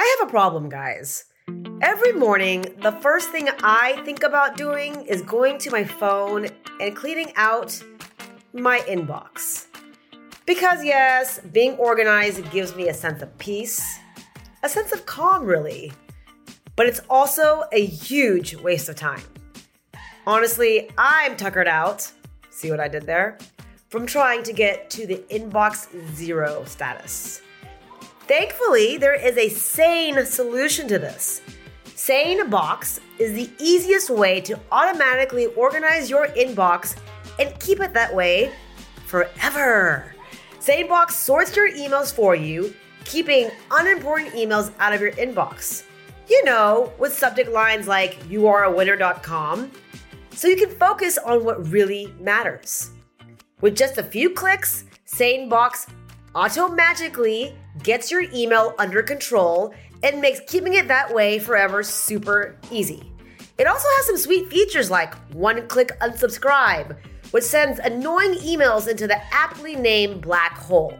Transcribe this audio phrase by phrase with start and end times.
[0.00, 1.26] I have a problem, guys.
[1.82, 6.46] Every morning, the first thing I think about doing is going to my phone
[6.80, 7.78] and cleaning out
[8.54, 9.66] my inbox.
[10.46, 13.98] Because, yes, being organized gives me a sense of peace,
[14.62, 15.92] a sense of calm, really.
[16.76, 19.20] But it's also a huge waste of time.
[20.26, 22.10] Honestly, I'm tuckered out.
[22.48, 23.36] See what I did there?
[23.90, 27.42] From trying to get to the inbox zero status.
[28.30, 31.42] Thankfully, there is a sane solution to this.
[31.96, 36.96] SaneBox is the easiest way to automatically organize your inbox
[37.40, 38.52] and keep it that way
[39.06, 40.14] forever.
[40.60, 42.72] SaneBox sorts your emails for you,
[43.04, 45.82] keeping unimportant emails out of your inbox.
[46.28, 49.72] You know, with subject lines like you are a youareawinner.com,
[50.30, 52.92] so you can focus on what really matters.
[53.60, 55.88] With just a few clicks, SaneBox
[56.34, 63.02] automatically gets your email under control and makes keeping it that way forever super easy.
[63.58, 66.96] It also has some sweet features like one click unsubscribe,
[67.30, 70.94] which sends annoying emails into the aptly named black hole,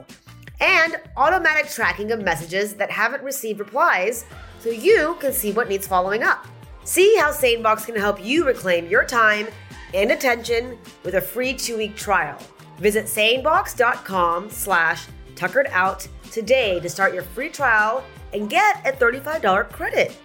[0.61, 4.27] and automatic tracking of messages that haven't received replies
[4.59, 6.47] so you can see what needs following up.
[6.85, 9.47] See how SaneBox can help you reclaim your time
[9.95, 12.39] and attention with a free two-week trial.
[12.79, 19.71] Visit sanebox.com slash tuckered out today to start your free trial and get a $35
[19.71, 20.17] credit.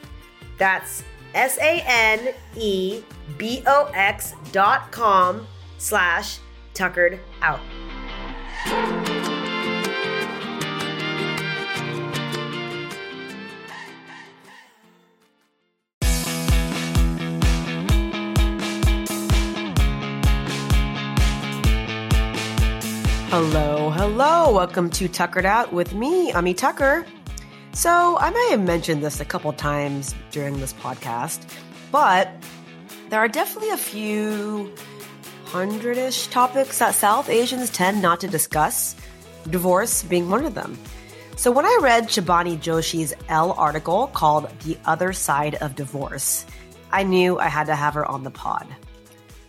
[0.58, 1.04] That's
[1.34, 2.34] S-A-N-E-B-O-X
[4.52, 6.40] dot com slash
[6.74, 7.60] tuckered out.
[23.38, 24.52] Hello, hello.
[24.52, 27.06] Welcome to Tuckered Out with me, Ami Tucker.
[27.72, 31.48] So, I may have mentioned this a couple times during this podcast,
[31.94, 32.30] but
[33.10, 34.70] there are definitely a few
[35.46, 38.98] hundred-ish topics that South Asians tend not to discuss,
[39.50, 40.78] divorce being one of them.
[41.38, 46.46] So when I read Shibani Joshi's Elle article called The Other Side of Divorce,
[46.92, 48.68] I knew I had to have her on the pod.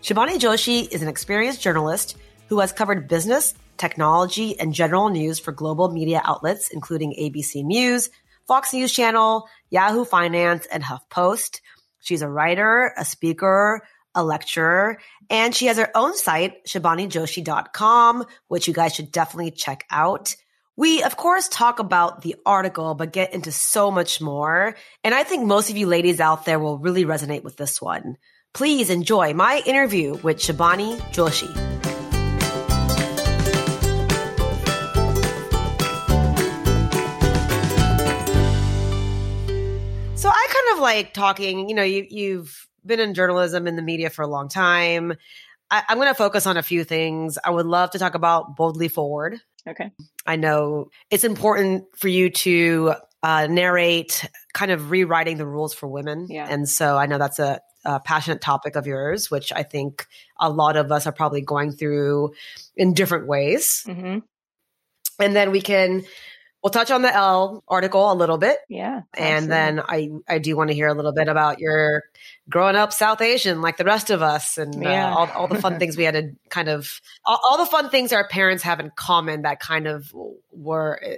[0.03, 2.17] Shibani Joshi is an experienced journalist
[2.49, 8.11] who has covered business, technology, and general news for global media outlets, including ABC News,
[8.47, 11.61] Fox News Channel, Yahoo Finance, and HuffPost.
[12.01, 13.83] She's a writer, a speaker,
[14.15, 14.99] a lecturer,
[15.29, 20.35] and she has her own site, shibanijoshi.com, which you guys should definitely check out.
[20.77, 24.77] We, of course, talk about the article, but get into so much more.
[25.03, 28.17] And I think most of you ladies out there will really resonate with this one.
[28.53, 31.96] Please enjoy my interview with Shibani Joshi.
[40.77, 44.29] Of like talking, you know, you, you've been in journalism in the media for a
[44.29, 45.15] long time.
[45.71, 47.39] I, I'm going to focus on a few things.
[47.43, 49.41] I would love to talk about Boldly Forward.
[49.69, 49.91] Okay.
[50.25, 55.89] I know it's important for you to uh, narrate kind of rewriting the rules for
[55.89, 56.29] women.
[56.31, 56.47] Yeah.
[56.49, 60.07] And so I know that's a, a passionate topic of yours, which I think
[60.39, 62.33] a lot of us are probably going through
[62.77, 63.83] in different ways.
[63.87, 64.19] hmm
[65.19, 66.05] And then we can,
[66.67, 68.59] we'll touch on the Elle article a little bit.
[68.69, 69.03] Yeah.
[69.15, 69.49] And absolutely.
[69.49, 69.81] then
[70.29, 72.03] I, I do want to hear a little bit about your
[72.51, 75.13] growing up South Asian, like the rest of us, and Yeah.
[75.13, 77.89] uh, all, all the fun things we had to kind of, all, all the fun
[77.89, 80.13] things our parents have in common that kind of
[80.51, 81.15] were uh,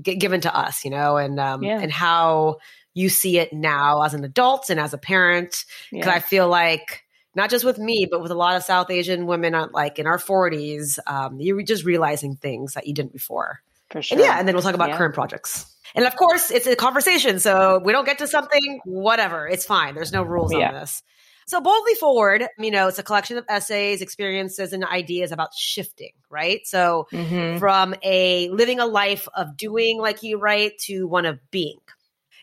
[0.00, 1.80] g- given to us, you know, and um, Yeah.
[1.80, 2.58] and how
[2.94, 5.64] you see it now as an adult and as a parent.
[5.90, 6.14] Because yeah.
[6.14, 7.02] I feel like
[7.34, 10.06] not just with me, but with a lot of South Asian women, uh, like in
[10.06, 13.62] our forties, um, you're just realizing things that you didn't before.
[13.90, 14.18] For sure.
[14.18, 14.96] And yeah, and then we'll talk about Yeah.
[14.96, 15.66] current projects.
[15.94, 17.40] And of course, it's a conversation.
[17.40, 19.48] So we don't get to something, whatever.
[19.48, 19.94] It's fine.
[19.94, 20.68] There's no rules Yeah.
[20.68, 21.02] on this.
[21.46, 26.12] So boldly forward, you know, it's a collection of essays, experiences, and ideas about shifting,
[26.30, 26.60] right?
[26.64, 27.58] So Mhm.
[27.58, 31.80] from a living a life of doing like you write to one of being.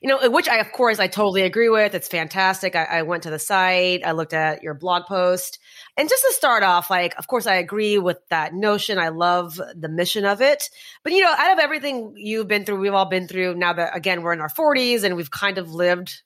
[0.01, 1.95] You know, which I, of course, I totally agree with.
[1.95, 2.75] It's fantastic.
[2.75, 5.59] I, I went to the site, I looked at your blog post.
[5.97, 8.99] And just to start off, like, of course, I agree with that notion.
[8.99, 10.69] I love the mission of it.
[11.03, 13.95] But, you know, out of everything you've been through, we've all been through now that,
[13.95, 16.21] again, we're in our 40s and we've kind of lived,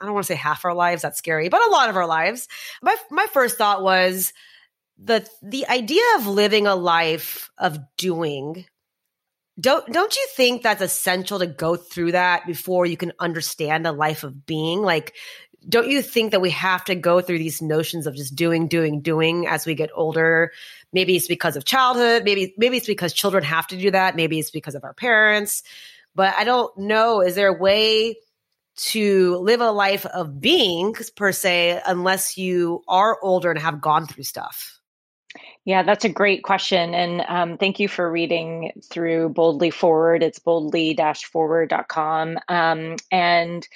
[0.00, 2.06] I don't want to say half our lives, that's scary, but a lot of our
[2.06, 2.48] lives.
[2.82, 4.32] My, my first thought was
[4.96, 8.64] the, the idea of living a life of doing
[9.60, 13.92] don't don't you think that's essential to go through that before you can understand a
[13.92, 15.14] life of being like
[15.68, 19.00] don't you think that we have to go through these notions of just doing doing
[19.00, 20.52] doing as we get older
[20.92, 24.38] maybe it's because of childhood maybe maybe it's because children have to do that maybe
[24.38, 25.62] it's because of our parents
[26.14, 27.20] but I don't know.
[27.20, 28.16] Is there a way
[28.74, 34.06] to live a life of being per se, unless you are older and have gone
[34.06, 34.78] through stuff?
[35.64, 36.94] Yeah, that's a great question.
[36.94, 40.22] And um, thank you for reading through Boldly Forward.
[40.22, 40.96] It's boldly
[41.32, 42.38] forward.com.
[42.48, 43.66] Um, and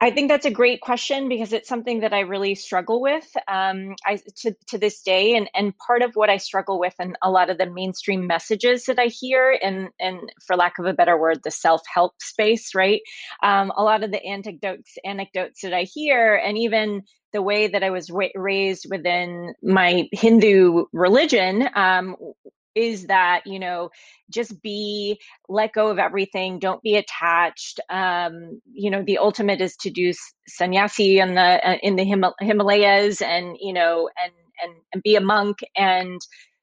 [0.00, 3.96] I think that's a great question because it's something that I really struggle with um,
[4.06, 5.34] I, to, to this day.
[5.34, 8.84] And, and part of what I struggle with and a lot of the mainstream messages
[8.84, 12.76] that I hear, and, and for lack of a better word, the self help space,
[12.76, 13.00] right?
[13.42, 17.02] Um, a lot of the anecdotes, anecdotes that I hear, and even
[17.32, 22.16] the way that I was ra- raised within my Hindu religion um,
[22.74, 23.90] is that you know
[24.30, 29.76] just be let go of everything don't be attached um, you know the ultimate is
[29.76, 30.12] to do
[30.46, 34.32] sannyasi in the uh, in the Him- himalayas and you know and
[34.62, 36.20] and and be a monk and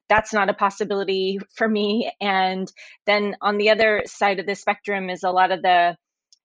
[0.08, 2.12] that's not a possibility for me.
[2.20, 2.70] And
[3.06, 5.96] then on the other side of the spectrum is a lot of the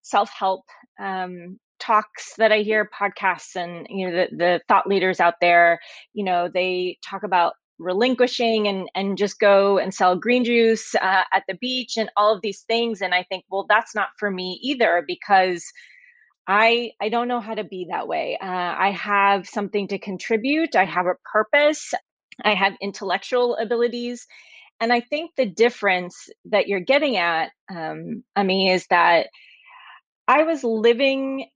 [0.02, 0.66] self-help
[1.00, 5.80] um, talks that I hear, podcasts, and you know the, the thought leaders out there,
[6.14, 11.24] you know, they talk about relinquishing and and just go and sell green juice uh,
[11.34, 13.02] at the beach and all of these things.
[13.02, 15.66] And i think well that's not for me either because
[16.48, 18.38] i i don't know how to be that way.
[18.42, 20.76] Uh, i have something to contribute.
[20.76, 21.94] I have a purpose.
[22.44, 24.28] I have intellectual abilities.
[24.80, 29.28] And i think the difference that you're getting at um, i mean is that
[30.28, 31.48] i was living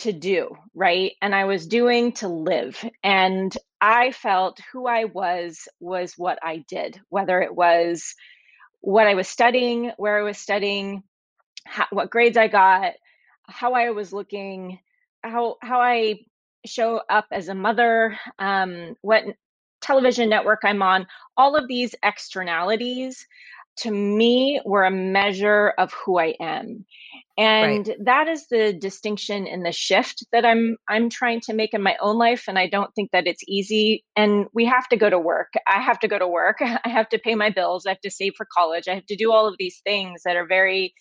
[0.00, 1.12] to do, right?
[1.22, 2.84] And I was doing to live.
[3.04, 8.14] And I felt who I was was what I did, whether it was
[8.80, 11.02] what I was studying, where I was studying,
[11.66, 12.94] how, what grades I got,
[13.48, 14.78] how I was looking,
[15.22, 16.20] how how I
[16.66, 19.24] show up as a mother, um, what
[19.80, 21.06] television network I'm on,
[21.36, 23.26] all of these externalities
[23.82, 26.84] to me were a measure of who I am.
[27.38, 27.96] And right.
[28.04, 31.96] that is the distinction in the shift that I'm I'm trying to make in my
[32.00, 35.18] own life and I don't think that it's easy and we have to go to
[35.18, 35.52] work.
[35.66, 36.58] I have to go to work.
[36.60, 37.86] I have to pay my bills.
[37.86, 38.88] I have to save for college.
[38.88, 40.94] I have to do all of these things that are very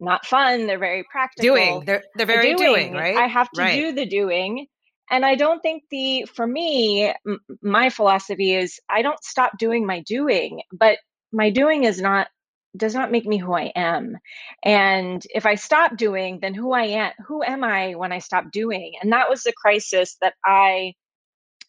[0.00, 1.54] not fun, they're very practical.
[1.54, 1.84] Doing.
[1.84, 3.16] They're they're very doing, doing right?
[3.16, 3.74] I have to right.
[3.74, 4.66] do the doing.
[5.10, 9.86] And I don't think the for me m- my philosophy is I don't stop doing
[9.86, 10.98] my doing, but
[11.32, 12.28] my doing is not
[12.76, 14.18] does not make me who I am.
[14.62, 18.50] And if I stop doing, then who I am, who am I when I stop
[18.52, 18.94] doing?
[19.00, 20.94] And that was the crisis that I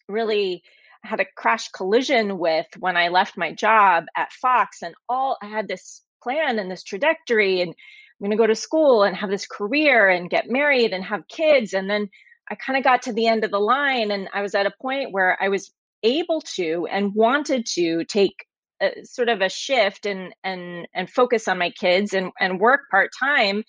[0.08, 0.62] really
[1.02, 5.46] had a crash collision with when I left my job at Fox and all I
[5.46, 9.30] had this plan and this trajectory and I'm going to go to school and have
[9.30, 12.08] this career and get married and have kids and then
[12.50, 14.74] I kind of got to the end of the line and I was at a
[14.82, 15.70] point where I was
[16.02, 18.34] able to and wanted to take
[18.80, 22.82] a, sort of a shift and and and focus on my kids and and work
[22.90, 23.64] part time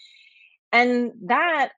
[0.72, 1.70] and that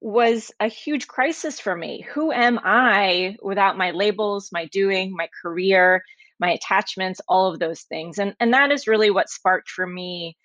[0.00, 2.04] was a huge crisis for me.
[2.12, 6.02] Who am i without my labels my doing my career
[6.40, 8.18] my attachments all of those things?
[8.18, 10.36] And and that is really what sparked for me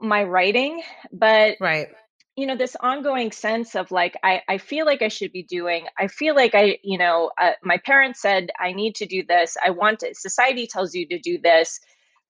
[0.00, 1.88] my writing but right
[2.38, 5.86] you know this ongoing sense of like i i feel like i should be doing
[5.98, 9.56] i feel like i you know uh, my parents said i need to do this
[9.64, 11.80] i want society tells you to do this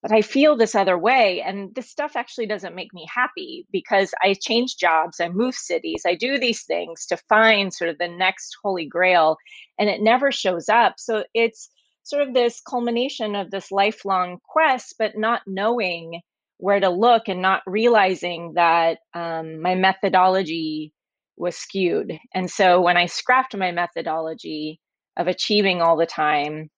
[0.01, 4.11] but i feel this other way and this stuff actually doesn't make me happy because
[4.21, 8.07] i change jobs i move cities i do these things to find sort of the
[8.07, 9.37] next holy grail
[9.79, 10.95] and it never shows up.
[10.97, 11.69] So it's
[12.03, 16.21] sort of this culmination of this lifelong quest but not knowing
[16.59, 20.93] where to look and not realizing that um, my methodology
[21.37, 22.19] was skewed.
[22.33, 24.81] And so when I scrapped my methodology
[25.17, 26.69] of achieving all the time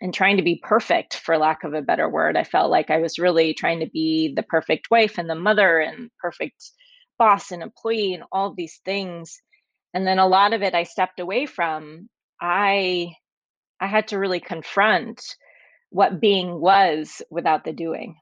[0.00, 2.98] and trying to be perfect, for lack of a better word, I felt like I
[2.98, 6.72] was really trying to be the perfect wife and the mother and perfect
[7.16, 9.40] boss and employee and all these things.
[9.94, 12.08] And then a lot of it I stepped away from.
[12.40, 13.14] I
[13.80, 15.22] I had to really confront
[15.90, 18.16] what being was without the doing.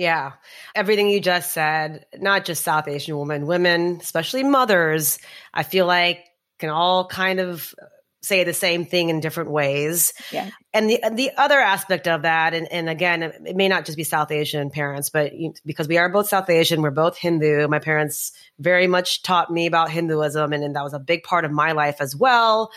[0.00, 0.32] Yeah.
[0.74, 5.18] Everything you just said, not just South Asian women, women, especially mothers,
[5.52, 6.24] I feel like
[6.58, 7.74] can all kind of
[8.22, 10.14] say the same thing in different ways.
[10.32, 10.48] Yeah.
[10.72, 14.04] And the the other aspect of that, and, and again, it may not just be
[14.04, 15.32] South Asian parents, but
[15.66, 17.68] because we are both South Asian, we're both Hindu.
[17.68, 21.44] My parents very much taught me about Hinduism, and, and that was a big part
[21.44, 22.72] of my life as well.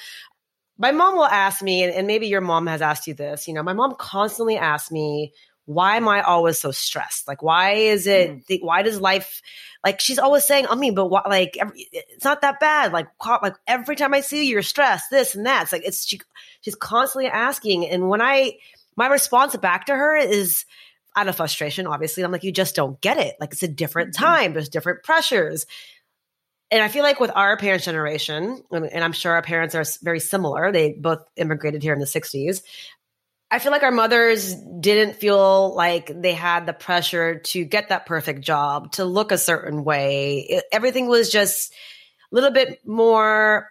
[0.78, 3.48] My mom will ask me, and, and maybe your mom has asked you this.
[3.48, 5.32] You know, my mom constantly asks me,
[5.66, 7.28] why am I always so stressed?
[7.28, 8.46] Like, why is it, mm.
[8.48, 9.42] the, why does life,
[9.84, 12.92] like, she's always saying, I mean, but why, like, every, it's not that bad.
[12.92, 13.08] Like,
[13.42, 15.64] like every time I see you, you're stressed, this and that.
[15.64, 16.20] It's like, it's, she,
[16.62, 17.88] she's constantly asking.
[17.88, 18.58] And when I,
[18.96, 20.66] my response back to her is,
[21.16, 22.24] out of frustration, obviously.
[22.24, 23.36] I'm like, you just don't get it.
[23.40, 24.26] Like it's a different mm-hmm.
[24.26, 24.54] time.
[24.54, 25.66] There's different pressures.
[26.72, 30.20] And I feel like with our parents' generation, and I'm sure our parents are very
[30.20, 32.64] similar, they both immigrated here in the 60s.
[33.54, 38.08] I feel like our mothers didn't feel like they had the pressure to get that
[38.08, 40.40] perfect job, to look a certain way.
[40.50, 43.70] It, everything was just a little bit more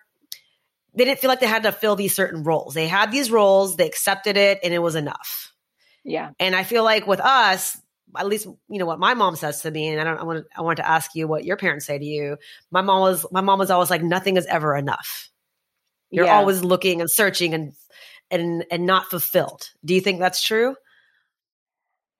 [0.95, 2.75] they didn't feel like they had to fill these certain roles.
[2.75, 5.53] They had these roles, they accepted it, and it was enough.
[6.05, 6.31] Yeah.
[6.39, 7.77] And I feel like with us,
[8.17, 10.19] at least you know what my mom says to me, and I don't.
[10.19, 10.47] I want.
[10.57, 12.37] I want to ask you what your parents say to you.
[12.71, 13.27] My mom was.
[13.33, 15.31] My mom was always like, nothing is ever enough.
[16.11, 16.37] You're yeah.
[16.37, 17.73] always looking and searching and
[18.33, 19.71] and and not fulfilled.
[19.85, 20.75] Do you think that's true?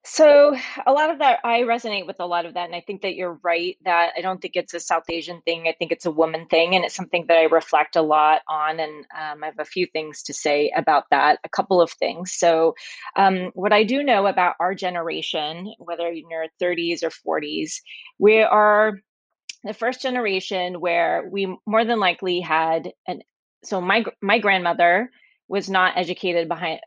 [0.05, 3.03] So a lot of that, I resonate with a lot of that, and I think
[3.03, 3.77] that you're right.
[3.85, 5.69] That I don't think it's a South Asian thing.
[5.69, 8.81] I think it's a woman thing, and it's something that I reflect a lot on.
[8.81, 11.39] And um, I have a few things to say about that.
[11.45, 12.33] A couple of things.
[12.33, 12.75] So,
[13.15, 17.75] um, what I do know about our generation, whether you're in your 30s or 40s,
[18.19, 18.99] we are
[19.63, 23.23] the first generation where we more than likely had an.
[23.63, 25.11] So my my grandmother
[25.53, 26.81] was not educated behind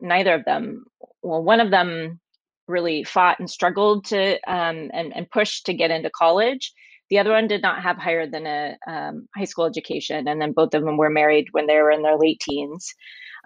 [0.00, 0.84] neither of them.
[1.22, 2.18] Well, one of them
[2.66, 6.72] really fought and struggled to um, and, and pushed to get into college.
[7.08, 10.52] The other one did not have higher than a um, high school education, and then
[10.52, 12.92] both of them were married when they were in their late teens,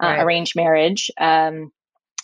[0.02, 0.22] uh, right.
[0.22, 1.10] arranged marriage.
[1.20, 1.70] Um,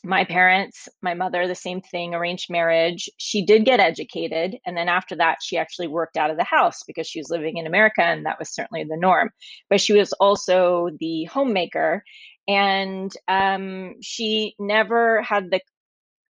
[0.02, 3.10] my parents, my mother, the same thing, arranged marriage.
[3.18, 4.56] She did get educated.
[4.64, 7.58] And then after that, she actually worked out of the house because she was living
[7.58, 9.30] in America and that was certainly the norm.
[9.68, 12.02] But she was also the homemaker.
[12.48, 15.60] And um, she never had the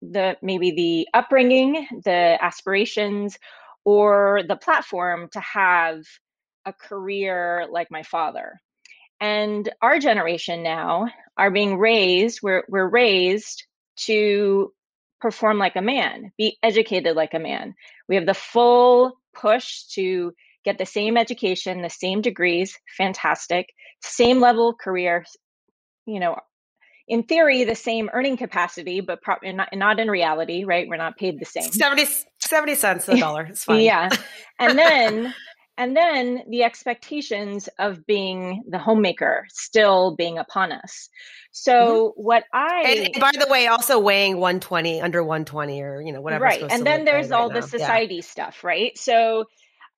[0.03, 3.39] the maybe the upbringing, the aspirations,
[3.85, 6.03] or the platform to have
[6.67, 8.61] a career like my father.
[9.21, 11.07] And our generation now
[11.37, 13.65] are being raised, we're, we're raised
[13.97, 14.73] to
[15.21, 17.75] perform like a man, be educated like a man.
[18.09, 20.33] We have the full push to
[20.65, 23.67] get the same education, the same degrees, fantastic,
[24.03, 25.25] same level career,
[26.07, 26.37] you know,
[27.07, 30.89] in theory the same earning capacity, but pro- not, not in reality, right?
[30.89, 31.71] We're not paid the same.
[31.71, 32.07] 70,
[32.39, 33.43] 70 cents a dollar.
[33.45, 33.81] It's fine.
[33.81, 34.09] yeah.
[34.59, 35.35] And then,
[35.77, 41.09] and then the expectations of being the homemaker still being upon us.
[41.51, 41.73] So
[42.17, 42.23] mm-hmm.
[42.23, 46.21] what I and, and, by the way, also weighing 120 under 120 or you know
[46.21, 46.45] whatever.
[46.45, 48.21] Right, and then there's all right the society yeah.
[48.23, 48.97] stuff, right?
[48.99, 49.45] So,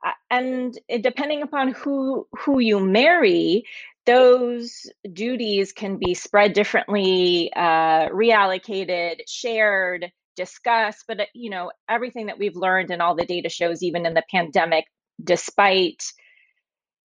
[0.05, 3.65] uh, and depending upon who who you marry,
[4.07, 11.05] those duties can be spread differently, uh, reallocated, shared, discussed.
[11.09, 14.15] But uh, you know, everything that we've learned and all the data shows, even in
[14.15, 14.85] the pandemic,
[15.23, 16.03] despite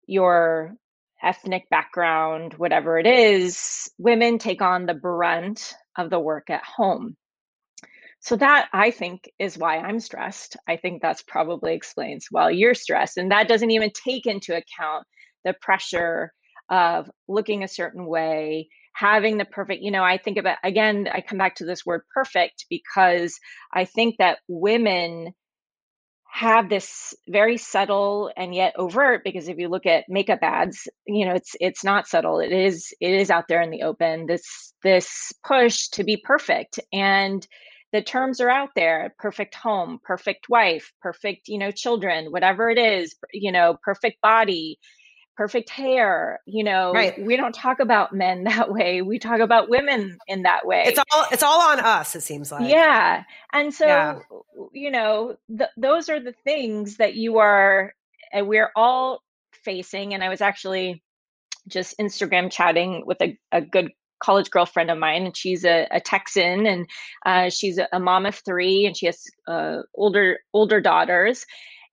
[0.07, 0.75] your
[1.23, 7.17] ethnic background, whatever it is, women take on the brunt of the work at home.
[8.21, 10.57] So that I think is why I'm stressed.
[10.67, 13.19] I think that's probably explains why you're stressed.
[13.19, 15.07] And that doesn't even take into account
[15.45, 16.33] the pressure
[16.69, 21.21] of looking a certain way, having the perfect, you know, I think about, again, I
[21.21, 23.39] come back to this word perfect because
[23.73, 25.35] I think that women
[26.37, 31.25] have this very subtle and yet overt because if you look at makeup ads you
[31.25, 34.75] know it's it's not subtle it is it is out there in the open this
[34.83, 37.47] this push to be perfect and
[37.93, 42.77] the terms are out there perfect home perfect wife perfect you know children whatever it
[42.77, 44.79] is you know perfect body
[45.37, 47.21] perfect hair you know right.
[47.23, 50.99] we don't talk about men that way we talk about women in that way it's
[50.99, 54.19] all it's all on us it seems like yeah and so yeah.
[54.73, 57.95] you know th- those are the things that you are
[58.33, 61.03] and we're all facing and i was actually
[61.69, 66.01] just instagram chatting with a, a good college girlfriend of mine and she's a, a
[66.01, 66.87] texan and
[67.27, 71.45] uh, she's a, a, mom of three and she has uh, older older daughters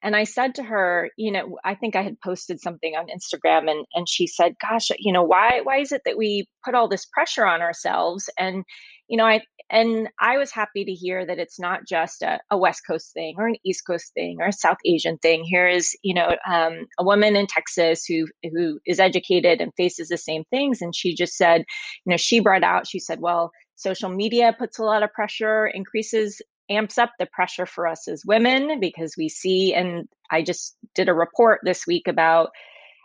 [0.03, 3.71] and I said to her, you know, I think I had posted something on Instagram
[3.71, 6.89] and and she said, "Gosh, you know, why why is it that we put all
[6.89, 8.65] this pressure on ourselves?" And
[9.07, 12.57] you know, I and I was happy to hear that it's not just a, a
[12.57, 15.45] West Coast thing or an East Coast thing or a South Asian thing.
[15.45, 20.09] Here is, you know, um, a woman in Texas who who is educated and faces
[20.09, 21.63] the same things, and she just said,
[22.05, 25.65] you know, she brought out, she said, well, social media puts a lot of pressure,
[25.67, 30.75] increases amps up the pressure for us as women because we see, and I just
[30.95, 32.49] did a report this week about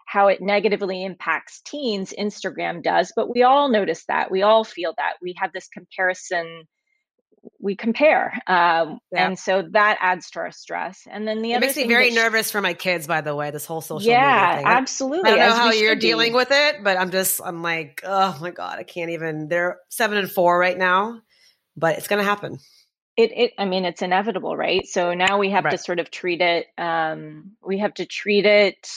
[0.06, 4.30] how it negatively impacts teens, Instagram does, but we all notice that.
[4.30, 5.14] We all feel that.
[5.20, 6.64] We have this comparison
[7.60, 9.26] we compare um, yeah.
[9.26, 12.10] and so that adds to our stress and then the it other makes me very
[12.10, 14.66] nervous for my kids by the way this whole social yeah media thing.
[14.66, 16.36] absolutely i don't know how you're dealing be.
[16.36, 20.18] with it but i'm just i'm like oh my god i can't even they're seven
[20.18, 21.20] and four right now
[21.76, 22.58] but it's gonna happen
[23.18, 25.72] it, it i mean it's inevitable right so now we have Right.
[25.72, 28.88] to sort of treat it um we have to treat it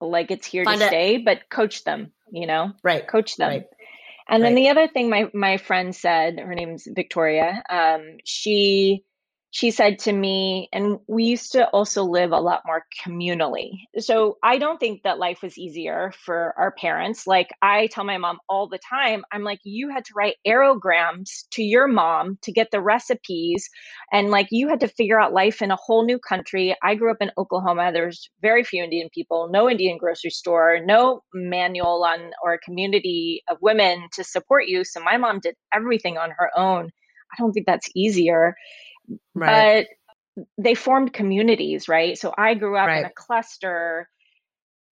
[0.00, 3.06] like it's here Find to it- stay but coach them you know Right.
[3.08, 3.66] coach them Right.
[4.28, 4.56] and then Right.
[4.56, 9.04] the other thing my my friend said her name's victoria um she
[9.52, 13.72] she said to me and we used to also live a lot more communally.
[13.98, 17.26] So i don't think that life was easier for our parents.
[17.26, 21.44] Like i tell my mom all the time i'm like you had to write aerograms
[21.52, 23.68] to your mom to get the recipes
[24.10, 26.74] and like you had to figure out life in a whole new country.
[26.82, 27.90] I grew up in oklahoma.
[27.92, 33.58] There's very few indian people no indian grocery store no manual on or community of
[33.60, 34.82] women to support you.
[34.84, 36.86] So my mom did everything on her own.
[37.32, 38.54] I don't think that's easier
[39.34, 39.68] Right.
[39.76, 42.16] but they formed communities, right?
[42.18, 44.08] So I grew up in a cluster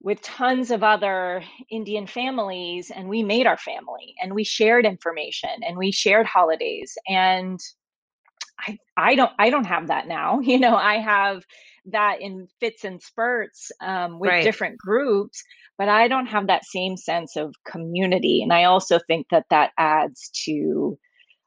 [0.03, 5.51] with tons of other Indian families, and we made our family and we shared information
[5.63, 6.97] and we shared holidays.
[7.09, 7.61] And
[8.59, 10.41] I, I don't I don't have that now.
[10.43, 11.45] You know, I have
[11.87, 14.43] that in fits and spurts um, with Right.
[14.43, 15.43] different groups,
[15.79, 18.43] but I don't have that same sense of community.
[18.43, 20.99] And I also think that that adds to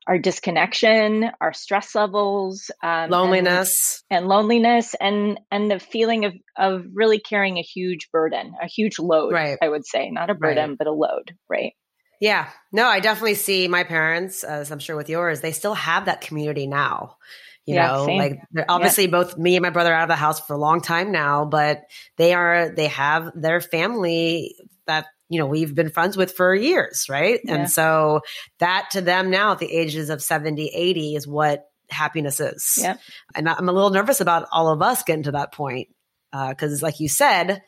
[0.07, 4.03] our disconnection, our stress levels, um, and- Loneliness.
[4.10, 9.00] and, loneliness, and and the feeling of of really carrying a huge burden, a huge
[9.00, 9.33] load.
[9.33, 9.57] Right.
[9.62, 10.55] I would say, not a Right.
[10.55, 11.36] burden, but a load.
[11.50, 11.74] Right.
[12.19, 12.48] Yeah.
[12.72, 16.22] No, I definitely see my parents, as I'm sure with yours, they still have that
[16.22, 17.17] community now.
[17.65, 18.17] You Yeah, know, same.
[18.17, 20.57] like they're obviously both me and my brother are out of the house for a
[20.57, 21.83] long time now, but
[22.17, 24.55] they are, they have their family
[24.86, 27.08] that, you know, we've been friends with for years.
[27.10, 27.39] Right.
[27.44, 27.56] Yeah.
[27.56, 28.22] And so
[28.60, 32.77] that to them now at the ages of 70, 80 is what happiness is.
[32.82, 33.00] Yep.
[33.36, 35.89] And I'm a little nervous about all of us getting to that point.
[36.32, 37.62] Uh, cause like you said,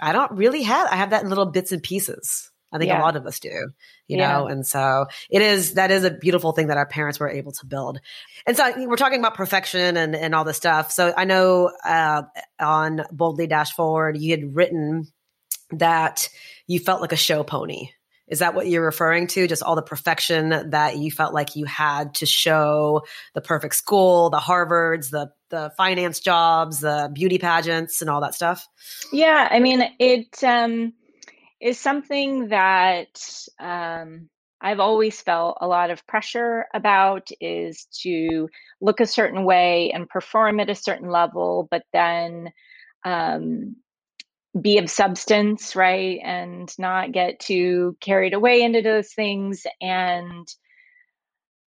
[0.00, 2.50] I don't really have, I have that in little bits and pieces.
[2.72, 3.00] I think Yeah.
[3.00, 3.48] a lot of us do,
[4.08, 4.32] you Yeah.
[4.32, 7.52] know, and so it is, that is a beautiful thing that our parents were able
[7.52, 7.98] to build.
[8.46, 10.92] And so we're talking about perfection and, and all this stuff.
[10.92, 12.22] So I know, uh,
[12.60, 15.06] on Boldly Dash Forward, you had written
[15.70, 16.28] that
[16.66, 17.90] you felt like a show pony.
[18.28, 19.46] Is that what you're referring to?
[19.46, 23.02] Just all the perfection that you felt like you had to show
[23.34, 28.34] the perfect school, the Harvards, the the finance jobs, the beauty pageants, and all that
[28.34, 28.68] stuff.
[29.12, 30.92] Yeah, I mean, it um,
[31.58, 33.22] is something that
[33.58, 34.28] um,
[34.60, 38.48] I've always felt a lot of pressure about is to
[38.80, 42.52] look a certain way and perform at a certain level, but then
[43.04, 43.76] um,
[44.60, 46.20] be of substance, right?
[46.22, 49.66] And not get too carried away into those things.
[49.80, 50.48] And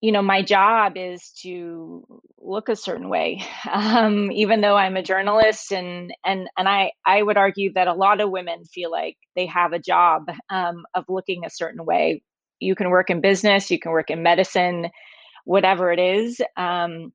[0.01, 2.05] you know my job is to
[2.39, 7.23] look a certain way um, even though i'm a journalist and and and i i
[7.23, 11.05] would argue that a lot of women feel like they have a job um, of
[11.09, 12.23] looking a certain way
[12.61, 14.89] you can work in business you can work in medicine
[15.45, 17.13] whatever it is um,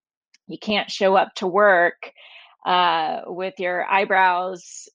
[0.47, 2.11] you can't show up to work
[2.65, 4.89] uh, with your eyebrows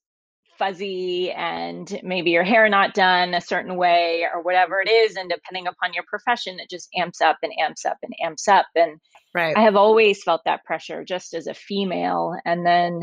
[0.58, 5.30] fuzzy and maybe your hair not done a certain way or whatever it is and
[5.30, 8.98] depending upon your profession it just amps up and amps up and amps up and
[9.34, 9.56] Right.
[9.56, 13.00] i have always felt that pressure just as a female and then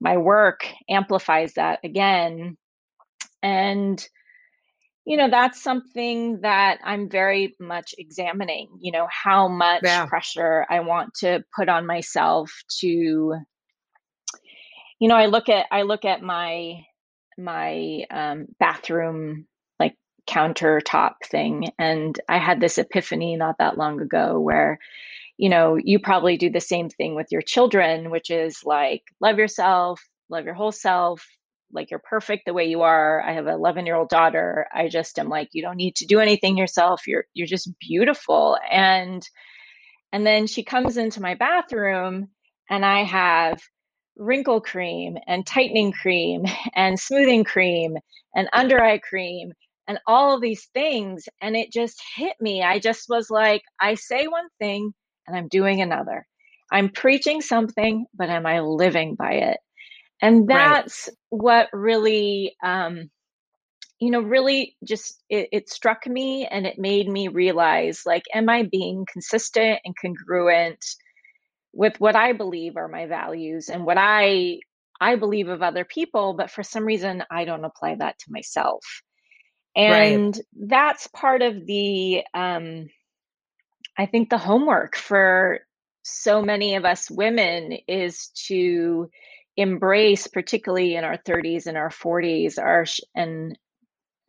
[0.00, 2.56] my work amplifies that again
[3.42, 4.06] and
[5.04, 10.06] you know that's something that i'm very much examining you know how much Yeah.
[10.06, 12.86] pressure i want to put on myself to
[15.00, 16.84] you know i look at i look at my
[17.44, 19.46] my um, bathroom
[19.78, 19.94] like
[20.28, 24.78] countertop thing and i had this epiphany not that long ago where
[25.38, 29.38] you know you probably do the same thing with your children which is like love
[29.38, 31.26] yourself love your whole self
[31.72, 34.88] like you're perfect the way you are i have an 11 year old daughter i
[34.88, 39.28] just am like you don't need to do anything yourself you're you're just beautiful and
[40.12, 42.28] and then she comes into my bathroom
[42.68, 43.60] and i have
[44.20, 46.44] wrinkle cream and tightening cream
[46.76, 47.96] and smoothing cream
[48.36, 49.52] and under eye cream
[49.88, 52.62] and all of these things and it just hit me.
[52.62, 54.94] I just was like i say one thing
[55.26, 56.26] and i'm doing another.
[56.72, 59.58] I'm preaching something but am i living by it?
[60.22, 60.80] And Right.
[60.88, 63.10] that's what really um
[64.00, 68.48] you know really just it, it struck me and it made me realize like am
[68.48, 70.84] i being consistent and congruent
[71.72, 74.58] with what i believe are my values and what i
[75.00, 78.84] i believe of other people but for some reason i don't apply that to myself
[79.86, 80.24] Right.
[80.28, 82.86] and that's part of the um
[83.98, 85.60] i think the homework for
[86.02, 89.10] so many of us women is to
[89.56, 93.56] embrace particularly in our 30s and our 40s our sh- and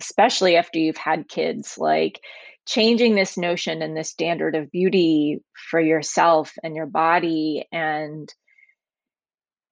[0.02, 2.22] especially after you've had kids, like
[2.66, 8.34] changing this notion and this standard of beauty for yourself and your body and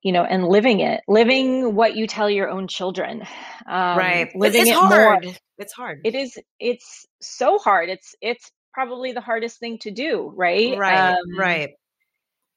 [0.02, 3.22] you know and living it living what you tell your own children
[3.68, 5.34] um, right living it's, it hard more.
[5.58, 6.02] it's hard.
[6.04, 10.78] It is it's so hard it's it's probably the hardest thing to do right?
[10.78, 11.72] Right um, right.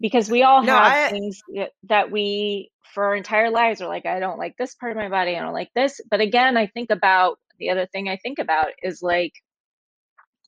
[0.01, 1.41] because we all no, have I, things
[1.89, 5.09] that we for our entire lives are like i don't like this part of my
[5.09, 8.39] body i don't like this but again i think about the other thing i think
[8.39, 9.33] about is like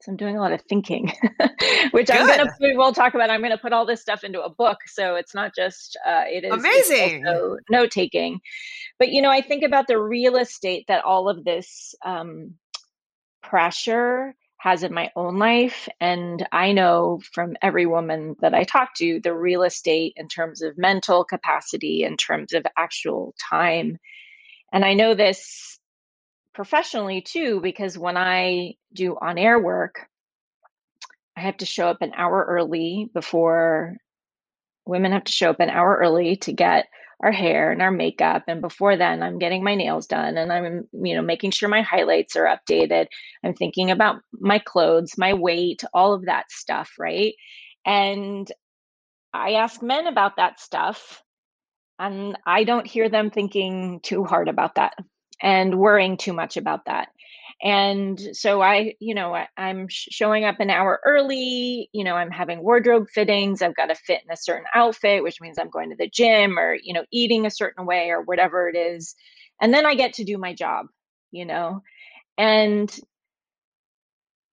[0.04, 1.10] so I'm doing a lot of thinking,
[1.92, 2.16] which Good.
[2.16, 3.30] I'm gonna we'll talk about.
[3.30, 6.44] I'm gonna put all this stuff into a book, so it's not just uh, it
[6.44, 7.24] is amazing
[7.70, 8.40] note taking.
[8.98, 12.54] But you know, I think about the real estate that all of this um,
[13.42, 18.94] pressure has in my own life, and I know from every woman that I talk
[18.96, 23.96] to, the real estate in terms of mental capacity, in terms of actual time,
[24.70, 25.78] and I know this
[26.54, 30.06] professionally too, because when I do on air work,
[31.36, 33.96] I have to show up an hour early before
[34.86, 36.86] women have to show up an hour early to get
[37.22, 40.86] our hair and our makeup and before then i'm getting my nails done and i'm
[40.92, 43.06] you know making sure my highlights are updated.
[43.44, 47.34] I'm thinking about my clothes my weight all of that stuff right?
[47.86, 48.50] And
[49.32, 51.22] i ask men about that stuff
[51.98, 54.94] and i don't hear them thinking too hard about that
[55.42, 57.08] and worrying too much about that.
[57.62, 62.32] And so i you know I, am showing up an hour early you know i'm
[62.32, 65.90] having wardrobe fittings i've got to fit in a certain outfit which means i'm going
[65.90, 69.14] to the gym or you know eating a certain way or whatever it is.
[69.60, 70.86] And then i get to do my job
[71.34, 71.82] you know?
[72.38, 72.90] And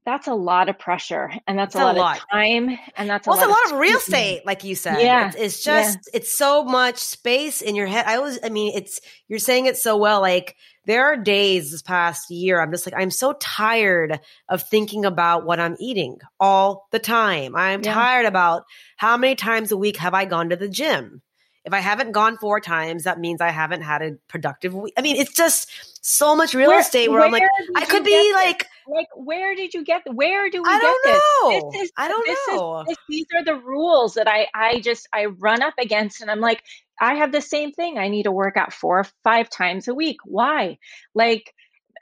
[0.05, 3.09] that's a lot of pressure and that's, that's a, lot a, lot of time and
[3.09, 5.01] that's a, lot, a lot of, real estate like you said.
[5.01, 6.17] Yeah it's, it's just yeah.
[6.17, 8.05] it's so much space in your head.
[8.07, 11.83] I always i mean it's you're saying it so well like there are days this
[11.83, 16.87] past year i'm just like i'm so tired of thinking about what i'm eating all
[16.91, 17.55] the time.
[17.55, 17.93] I'm yeah.
[17.93, 18.63] tired about
[18.97, 21.21] how many times a week have i gone to the gym
[21.63, 24.93] if I haven't gone four times, that means I haven't had a productive week.
[24.97, 25.69] I mean, it's just
[26.01, 27.43] so much real where, estate where, where I'm like,
[27.75, 30.01] I could be like, like, where did you get?
[30.11, 31.49] Where do we I don't get know.
[31.49, 31.63] this?
[31.73, 32.79] this is, I don't this know.
[32.81, 36.31] Is, this, these are the rules that I, I just, I run up against, and
[36.31, 36.63] I'm like,
[36.99, 37.97] I have the same thing.
[37.97, 40.17] I need to work out four or five times a week.
[40.25, 40.79] Why?
[41.13, 41.53] Like,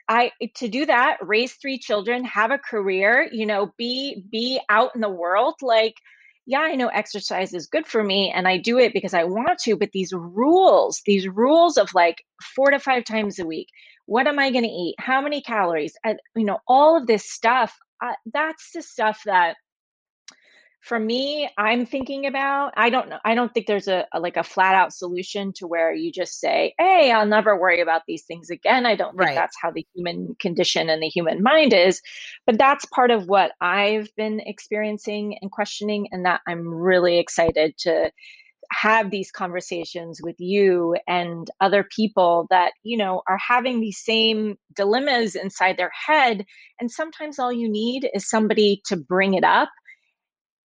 [0.08, 4.94] I to do that, raise three children, have a career, you know, be be out
[4.96, 5.94] in the world, like
[6.50, 9.60] yeah, I know exercise is good for me and I do it because I want
[9.60, 12.24] to, but these rules, these rules of like
[12.56, 13.68] four to five times a week,
[14.06, 14.96] what am I going to eat?
[14.98, 15.94] How many calories?
[16.04, 19.58] You know, all of this stuff, uh, that's the stuff that
[20.80, 24.36] for me i'm thinking about i don't know i don't think there's a, a, like
[24.36, 28.24] a flat out solution to where you just say hey i'll never worry about these
[28.24, 29.34] things again i don't think right.
[29.34, 32.00] that's how the human condition and the human mind is
[32.46, 37.76] but that's part of what i've been experiencing and questioning and that i'm really excited
[37.78, 38.10] to
[38.72, 44.56] have these conversations with you and other people that you know are having these same
[44.74, 46.44] dilemmas inside their head
[46.78, 49.70] and sometimes all you need is somebody to bring it up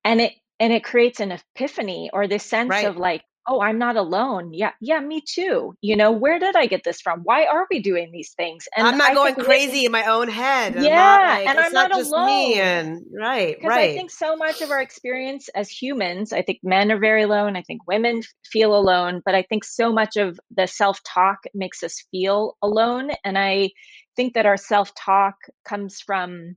[0.05, 2.85] and it and it creates an epiphany or this sense right.
[2.85, 4.53] of like oh i'm not alone.
[4.53, 7.21] Yeah yeah me too you know where did i get this from?
[7.23, 8.65] Why are we doing these things?
[8.77, 11.89] And i'm not I going crazy in my own head yeah like, and i'm not,
[11.89, 13.91] not alone me and right because right.
[13.91, 17.55] i think so much of our experience as humans i think men are very alone
[17.55, 22.03] i think women feel alone but i think so much of the self-talk makes us
[22.11, 23.69] feel alone and i
[24.15, 26.55] think that our self-talk comes from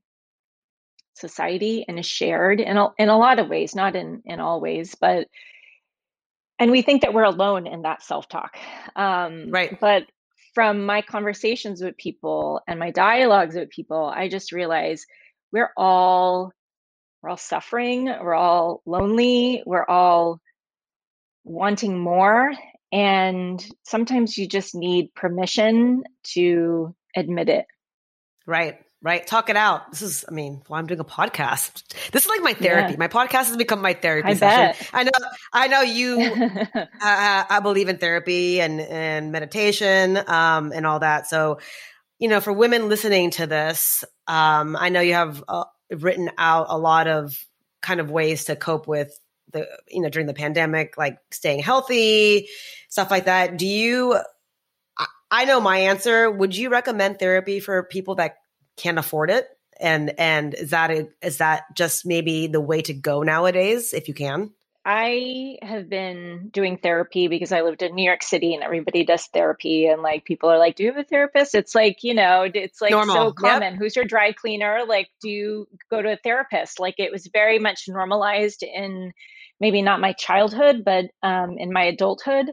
[1.19, 4.61] society and is shared in a, in a lot of ways, not in, in all
[4.61, 5.27] ways, but
[6.59, 8.57] and we think that we're alone in that self-talk.
[8.97, 9.79] Um, right.
[9.81, 10.05] But
[10.55, 15.07] from my conversations with people and my dialogues with people, I just realize
[15.53, 16.53] we're all
[17.23, 20.41] we're all suffering, we're all lonely, we're all
[21.45, 22.53] wanting more.
[22.91, 26.05] And sometimes you just need permission
[26.35, 27.67] to admit it.
[28.47, 29.25] Right right?
[29.27, 29.91] Talk it out.
[29.91, 31.85] This is, I mean, well, I'm doing a podcast.
[32.11, 32.93] This is like my therapy.
[32.93, 32.99] Yeah.
[32.99, 34.77] My podcast has become my therapy I session.
[34.79, 34.91] Bet.
[34.93, 35.11] I know,
[35.53, 36.21] I know you,
[36.75, 41.29] uh, I believe in therapy and, and meditation, um, and all that.
[41.29, 41.61] So,
[42.19, 46.67] you know, for women listening to this, um, I know you have uh, written out
[46.69, 47.39] a lot of
[47.81, 49.17] kind of ways to cope with
[49.53, 52.49] the, you know, during the pandemic, like staying healthy,
[52.89, 53.57] stuff like that.
[53.57, 54.19] Do you,
[55.31, 56.31] I know my answer.
[56.31, 58.37] Would you recommend therapy for people that
[58.79, 59.49] can't afford it
[59.81, 64.09] and and is that a, is that just maybe the way to go nowadays if
[64.09, 64.51] you can
[64.91, 69.27] I have been doing therapy because I lived in New York City and everybody does
[69.27, 72.49] therapy and like people are like, "Do you have a therapist?" It's like, you know,
[72.55, 73.15] it's like Normal.
[73.15, 73.75] so common.
[73.75, 73.83] Yep.
[73.83, 74.85] Who's your dry cleaner?
[74.89, 76.81] Like, do you go to a therapist?
[76.81, 79.13] Like it was very much normalized in
[79.61, 82.47] maybe not my childhood, but um, in my adulthood.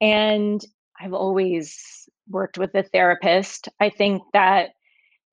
[0.00, 0.60] And
[1.00, 3.68] I've always worked with a therapist.
[3.78, 4.70] I think that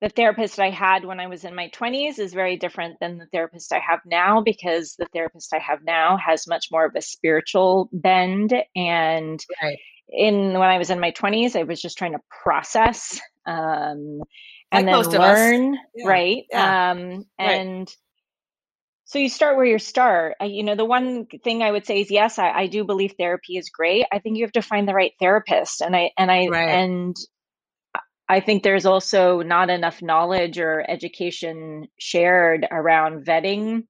[0.05, 3.25] the therapist I had when I was in my 20s is very different than the
[3.25, 7.01] therapist I have now because the therapist I have now has much more of a
[7.01, 8.53] spiritual bend.
[8.75, 9.79] And right.
[10.09, 14.21] in when I was in my 20s, I was just trying to process um,
[14.71, 16.07] and like then learn, yeah.
[16.07, 16.43] right?
[16.51, 16.91] Yeah.
[16.91, 17.97] Um, and right.
[19.05, 20.35] so you start where you start.
[20.39, 23.15] I, you know, the one thing I would say is yes, I, I, do believe
[23.17, 24.05] therapy is great.
[24.11, 26.69] I think you have to find the right therapist, and I and I right.
[26.69, 27.15] and
[28.27, 33.83] I think there's also not enough knowledge or education shared around vetting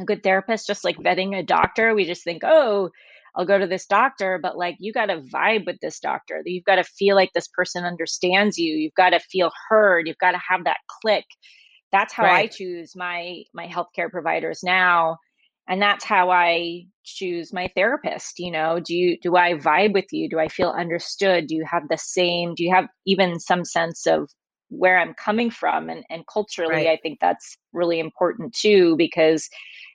[0.00, 1.94] a good therapist, just like vetting a doctor.
[1.94, 2.90] We just think, oh,
[3.36, 6.42] I'll go to this doctor, but like you got to vibe with this doctor.
[6.44, 8.74] You've got to feel like this person understands you.
[8.74, 10.08] You've got to feel heard.
[10.08, 11.24] You've got to have that click.
[11.92, 12.44] That's how right.
[12.44, 15.18] I choose my my healthcare providers now
[15.68, 18.80] and that's how i choose my therapist you know?
[18.80, 20.28] Do you do i vibe with you?
[20.28, 21.46] Do i feel understood?
[21.46, 24.28] Do you have the same do you have even some sense of
[24.68, 25.88] where i'm coming from?
[25.88, 26.88] And and culturally right.
[26.88, 29.48] i think that's really important too because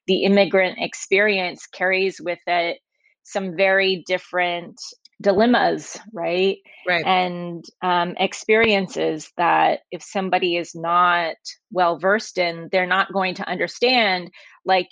[0.08, 2.80] the immigrant experience carries with it
[3.24, 4.80] some very different
[5.22, 6.58] dilemmas right?
[6.88, 7.06] Right.
[7.06, 11.36] And um, experiences that if somebody is not
[11.72, 14.30] well versed in they're not going to understand
[14.66, 14.90] like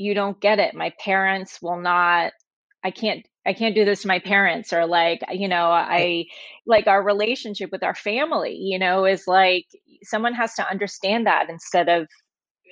[0.00, 0.74] you don't get it.
[0.74, 2.32] My parents will not
[2.84, 6.24] i can't i can't do this to my parents or like you know i
[6.66, 9.66] like our relationship with our family you know is like
[10.02, 12.08] someone has to understand that instead of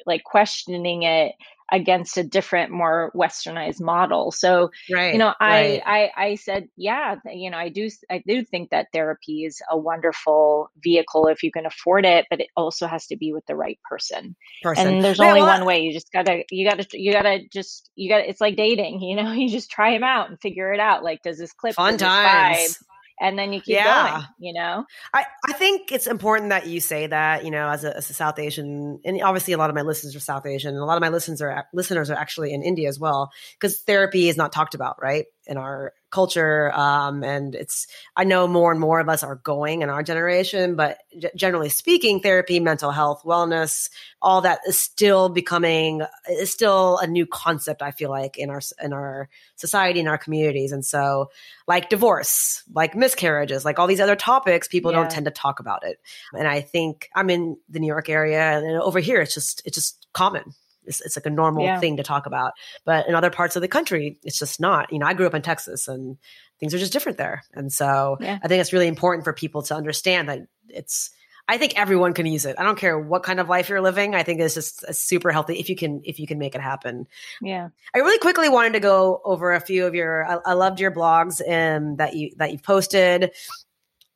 [0.09, 1.35] like questioning it
[1.71, 6.11] against a different more westernized model so right, you know I, right.
[6.17, 9.77] I i said yeah you know i do i do think that therapy is a
[9.77, 13.55] wonderful vehicle if you can afford it but it also has to be with the
[13.55, 14.87] right person, person.
[14.87, 18.29] and there's only one way you just gotta you gotta you gotta just you gotta
[18.29, 21.23] it's like dating you know you just try them out and figure it out like
[21.23, 22.79] does this clip fun times
[23.21, 24.11] and then you keep yeah.
[24.11, 27.85] going you know I, I think it's important that you say that you know as
[27.85, 30.75] a, as a south asian and obviously a lot of my listeners are south asian
[30.75, 33.81] and a lot of my listeners are listeners are actually in india as well because
[33.81, 38.71] therapy is not talked about right in our culture um, and it's i know more
[38.71, 42.91] and more of us are going in our generation but g- generally speaking therapy mental
[42.91, 43.91] health wellness
[44.23, 48.61] all that is still becoming is still a new concept i feel like in our
[48.83, 50.73] in our society in our communities.
[50.73, 51.31] And so
[51.67, 54.99] like divorce like miscarriages like all these other topics people yeah.
[54.99, 55.99] don't tend to talk about it.
[56.33, 59.75] And i think i'm in the new york area and over here it's just it's
[59.75, 60.55] just common
[60.89, 61.79] it's, it's like a normal yeah.
[61.79, 62.55] thing to talk about.
[62.85, 64.93] But in other parts of the country, it's just not.
[64.93, 66.19] You know, I grew up in Texas and
[66.59, 67.45] things are just different there.
[67.55, 68.39] And so yeah.
[68.43, 71.11] I think it's really important for people to understand that it's,
[71.51, 72.57] I think everyone can use it.
[72.59, 74.15] I don't care what kind of life you're living.
[74.15, 77.07] I think it's just super healthy if you can if you can make it happen.
[77.41, 77.71] Yeah.
[77.95, 80.27] I really quickly wanted to go over a few of your.
[80.27, 83.31] I, I loved your blogs and that you that you've posted.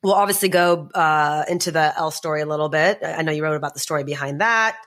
[0.03, 2.99] We'll obviously go uh, into the Elle story a little bit.
[3.03, 4.77] I know you wrote about the story behind that.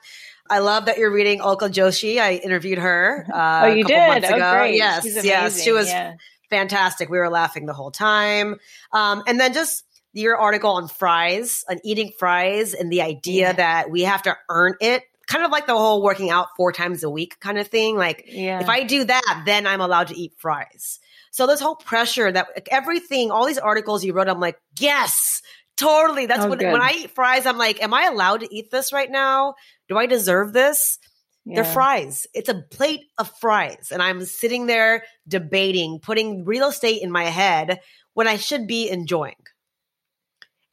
[0.49, 2.19] I love that you're reading Alka Joshi.
[2.19, 3.25] I interviewed her.
[3.37, 4.25] Uh, oh, you did?
[4.25, 4.75] Oh, great.
[4.75, 6.15] Yes, yes, she was yeah.
[6.49, 7.07] fantastic.
[7.07, 8.55] We were laughing the whole time.
[8.91, 9.83] Um, and then just
[10.13, 13.53] your article on fries, on eating fries, and the idea yeah.
[13.53, 15.03] that we have to earn it.
[15.27, 17.95] Kind of like the whole working out four times a week kind of thing.
[17.95, 18.59] Like, yeah.
[18.59, 20.99] if I do that, then I'm allowed to eat fries.
[21.31, 25.41] So this whole pressure that everything, all these articles you wrote, I'm like, yes,
[25.77, 26.25] Totally.
[26.25, 28.91] That's oh, when when I eat fries, I'm like, am I allowed to eat this
[28.91, 29.53] right now?
[29.89, 30.99] Do I deserve this?
[31.45, 31.61] Yeah.
[31.61, 32.27] They're fries.
[32.33, 33.89] It's a plate of fries.
[33.91, 37.79] And I'm sitting there debating, putting real estate in my head
[38.13, 39.35] when I should be enjoying.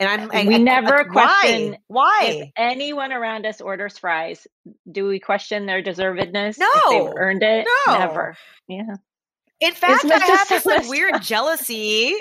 [0.00, 2.18] And I'm I, we I, never I, question why?
[2.20, 4.46] why if anyone around us orders fries.
[4.90, 6.58] Do we question their deservedness?
[6.58, 7.66] No, if they've earned it.
[7.86, 8.36] No, never.
[8.66, 8.96] Yeah.
[9.60, 12.16] In fact, I have this like weird jealousy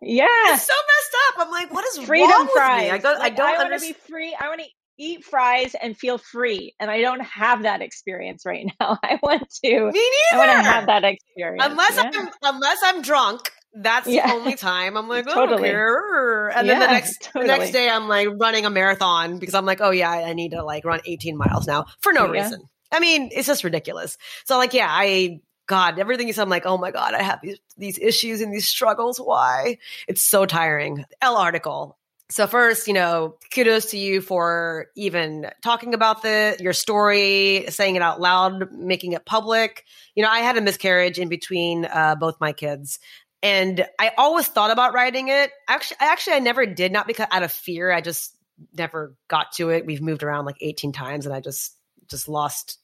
[0.00, 0.26] yeah.
[0.54, 1.46] It's so messed up.
[1.46, 2.82] I'm like, what is Freedom wrong fries.
[2.82, 2.90] with me?
[2.90, 4.36] I, go, like, I don't I want to be free.
[4.38, 4.66] I want to
[4.98, 6.74] eat fries and feel free.
[6.78, 8.98] And I don't have that experience right now.
[9.02, 9.70] I want to.
[9.70, 9.92] Me neither.
[10.32, 11.64] I want to have that experience.
[11.64, 12.10] Unless yeah.
[12.14, 13.52] I'm unless I'm drunk.
[13.74, 14.26] That's yeah.
[14.26, 15.70] the only time I'm like, oh, totally.
[15.70, 17.46] And then the next totally.
[17.46, 20.50] the next day I'm like running a marathon because I'm like, oh yeah, I need
[20.50, 22.42] to like run 18 miles now for no yeah.
[22.42, 22.62] reason.
[22.90, 24.16] I mean, it's just ridiculous.
[24.46, 27.40] So like, yeah, I God, everything you said, I'm like, oh my God, I have
[27.42, 29.18] these these issues and these struggles.
[29.18, 29.78] Why?
[30.08, 31.04] It's so tiring.
[31.20, 31.98] Elle article.
[32.30, 37.96] So first, you know, kudos to you for even talking about the your story, saying
[37.96, 39.84] it out loud, making it public.
[40.14, 42.98] You know, I had a miscarriage in between uh, both my kids,
[43.42, 45.50] and I always thought about writing it.
[45.68, 47.90] Actually, actually, I never did, not because out of fear.
[47.90, 48.36] I just
[48.76, 49.86] never got to it.
[49.86, 51.74] We've moved around like 18 times, and I just
[52.10, 52.78] just lost.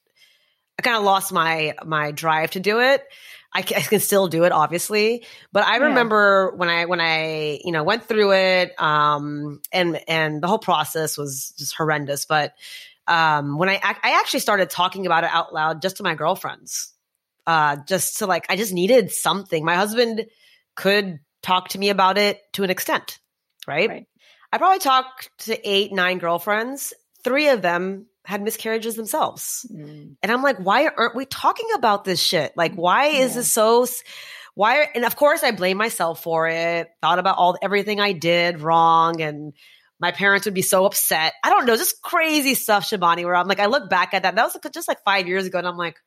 [0.79, 3.03] I kind of lost my my drive to do it.
[3.55, 5.23] I can, I can, still do it, obviously.
[5.53, 5.85] But I yeah.
[5.85, 10.59] remember when I when I you know went through it, um, and and the whole
[10.59, 12.25] process was just horrendous.
[12.25, 12.53] But
[13.07, 16.93] um, when I I actually started talking about it out loud just to my girlfriends,
[17.47, 19.63] uh, just to like I just needed something.
[19.63, 20.25] My husband
[20.75, 23.19] could talk to me about it to an extent,
[23.65, 23.87] right?
[23.87, 24.07] right.
[24.51, 26.93] I probably talked to eight nine girlfriends.
[27.23, 29.65] Three of them had miscarriages themselves.
[29.71, 30.15] Mm.
[30.21, 32.53] And I'm like, why aren't we talking about this shit?
[32.55, 33.19] Like, why yeah.
[33.19, 33.85] is this so?
[34.53, 34.87] Why?
[34.95, 36.89] And of course, I blame myself for it.
[37.01, 39.53] Thought about all everything I did wrong, and
[39.99, 41.33] my parents would be so upset.
[41.43, 43.25] I don't know, just crazy stuff, Shibani.
[43.25, 44.35] Where I'm like, I look back at that.
[44.35, 45.97] That was just like five years ago, and I'm like,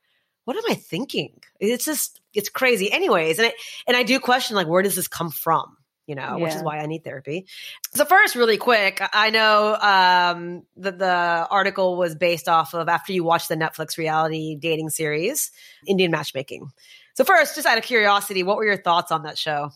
[0.44, 1.40] what am I thinking?
[1.60, 2.90] It's just, it's crazy.
[2.90, 3.52] Anyways, and I
[3.86, 5.76] and I do question like, where does this come from?
[6.08, 6.44] You know, yeah.
[6.44, 7.46] which is why I need therapy.
[7.94, 13.12] So first, really quick, I know um, that the article was based off of after
[13.12, 15.50] you watched the Netflix reality dating series,
[15.86, 16.70] Indian Matchmaking.
[17.14, 19.70] So first, just out of curiosity, what were your thoughts on that show?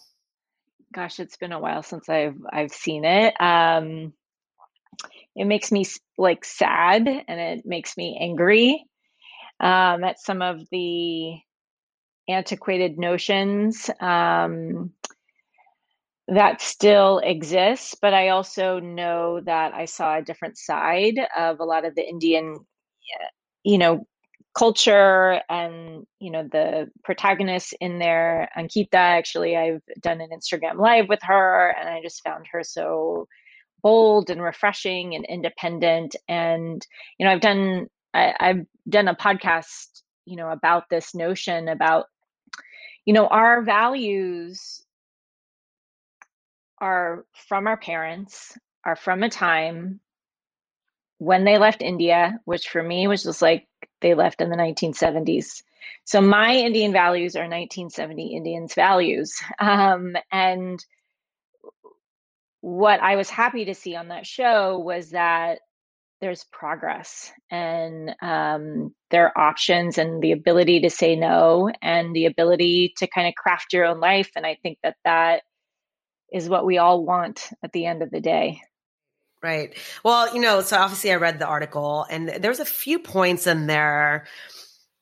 [0.92, 3.38] Gosh, it's been a while since I've I've seen it.
[3.38, 4.14] Um,
[5.37, 5.85] it makes me
[6.16, 8.87] like sad, and it makes me angry
[9.61, 11.35] um, at some of the
[12.27, 13.90] antiquated notions.
[14.01, 14.92] Um,
[16.35, 21.64] that still exists, but I also know that I saw a different side of a
[21.64, 22.57] lot of the Indian,
[23.64, 24.07] you know,
[24.55, 28.49] culture and you know the protagonists in there.
[28.57, 33.27] Ankita, actually, I've done an Instagram live with her, and I just found her so
[33.83, 36.16] bold and refreshing and independent.
[36.29, 36.87] And
[37.18, 42.07] you know, I've done I, I've done a podcast, you know, about this notion about
[43.05, 44.83] you know our values
[46.83, 50.01] are from our parents, are from a time
[51.18, 53.68] when they left India, which for me was just like
[54.01, 55.62] they left in the 1970s.
[56.05, 59.40] So my Indian values are 1970 Indians' values.
[59.61, 60.85] Um, and
[62.61, 65.61] what I was happy to see on that show was that
[66.21, 72.27] there's progress and um, there are options and the ability to say no and the
[72.27, 74.31] ability to kind of craft your own life.
[74.35, 75.42] And I think that that
[76.33, 78.61] is what we all want at the end of the day.
[79.42, 79.77] Right.
[80.05, 83.66] Well, you know, so obviously I read the article and there's a few points in
[83.66, 84.27] there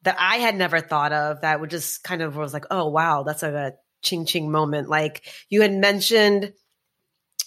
[0.02, 3.22] that I had never thought of that would just kind of was like, oh, wow,
[3.22, 4.88] that's like a ching ching moment.
[4.88, 6.54] Like you had mentioned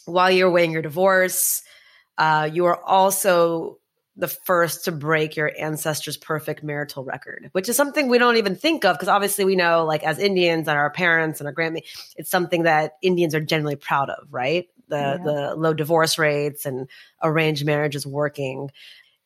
[0.06, 1.63] while you're weighing your divorce,
[2.17, 3.80] uh, you were also
[4.15, 8.56] the first to break your ancestors' perfect marital record, which is something we don't even
[8.56, 11.80] think of because obviously we know, like as Indians and our parents and our grandma,
[12.15, 14.67] it's something that Indians are generally proud of, right?
[14.88, 15.17] The yeah.
[15.17, 16.88] the low divorce rates and
[17.23, 18.69] arranged marriages working.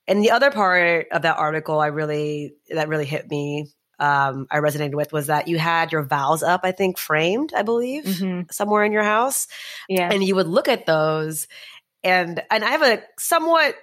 [0.07, 3.67] And the other part of that article, I really that really hit me.
[3.99, 7.63] Um, I resonated with was that you had your vows up, I think, framed, I
[7.63, 8.41] believe, mm-hmm.
[8.51, 9.47] somewhere in your house.
[9.89, 11.47] Yeah, and you would look at those,
[12.03, 13.75] and and I have a somewhat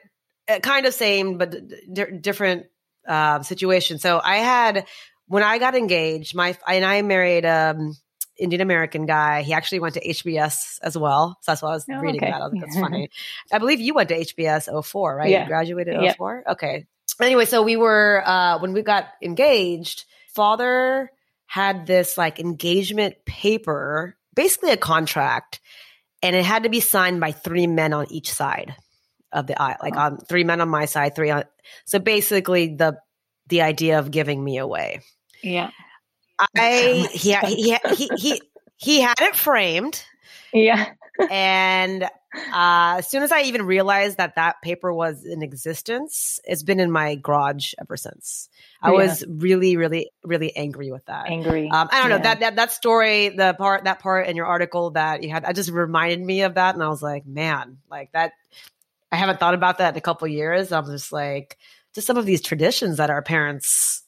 [0.62, 1.50] kind of same but
[1.92, 2.66] d- different
[3.06, 3.98] uh, situation.
[3.98, 4.86] So I had
[5.26, 7.96] when I got engaged, my and I married um
[8.36, 9.42] Indian American guy.
[9.42, 11.38] He actually went to HBS as well.
[11.40, 12.28] So that's what I was oh, reading okay.
[12.28, 12.42] about.
[12.42, 13.10] I think that's funny.
[13.52, 15.30] I believe you went to HBS 04, right?
[15.30, 15.42] Yeah.
[15.42, 16.14] You graduated yeah.
[16.14, 16.44] 04?
[16.52, 16.86] Okay.
[17.20, 20.04] Anyway, so we were uh when we got engaged,
[20.34, 21.10] father
[21.46, 25.60] had this like engagement paper, basically a contract,
[26.22, 28.74] and it had to be signed by three men on each side
[29.34, 31.44] of the aisle, like on three men on my side, three on.
[31.84, 32.98] So basically, the
[33.48, 35.00] the idea of giving me away.
[35.42, 35.70] Yeah,
[36.56, 38.42] I he he he he
[38.76, 40.02] he had it framed.
[40.52, 40.92] Yeah,
[41.30, 46.62] and uh, as soon as I even realized that that paper was in existence, it's
[46.62, 48.48] been in my garage ever since.
[48.82, 48.96] I yeah.
[48.96, 51.30] was really, really, really angry with that.
[51.30, 51.68] Angry.
[51.70, 52.16] Um, I don't yeah.
[52.16, 55.44] know that, that that story, the part that part in your article that you had,
[55.44, 58.32] I just reminded me of that, and I was like, man, like that
[59.14, 60.72] I haven't thought about that in a couple years.
[60.72, 61.56] I'm just like,
[61.94, 64.02] just some of these traditions that our parents,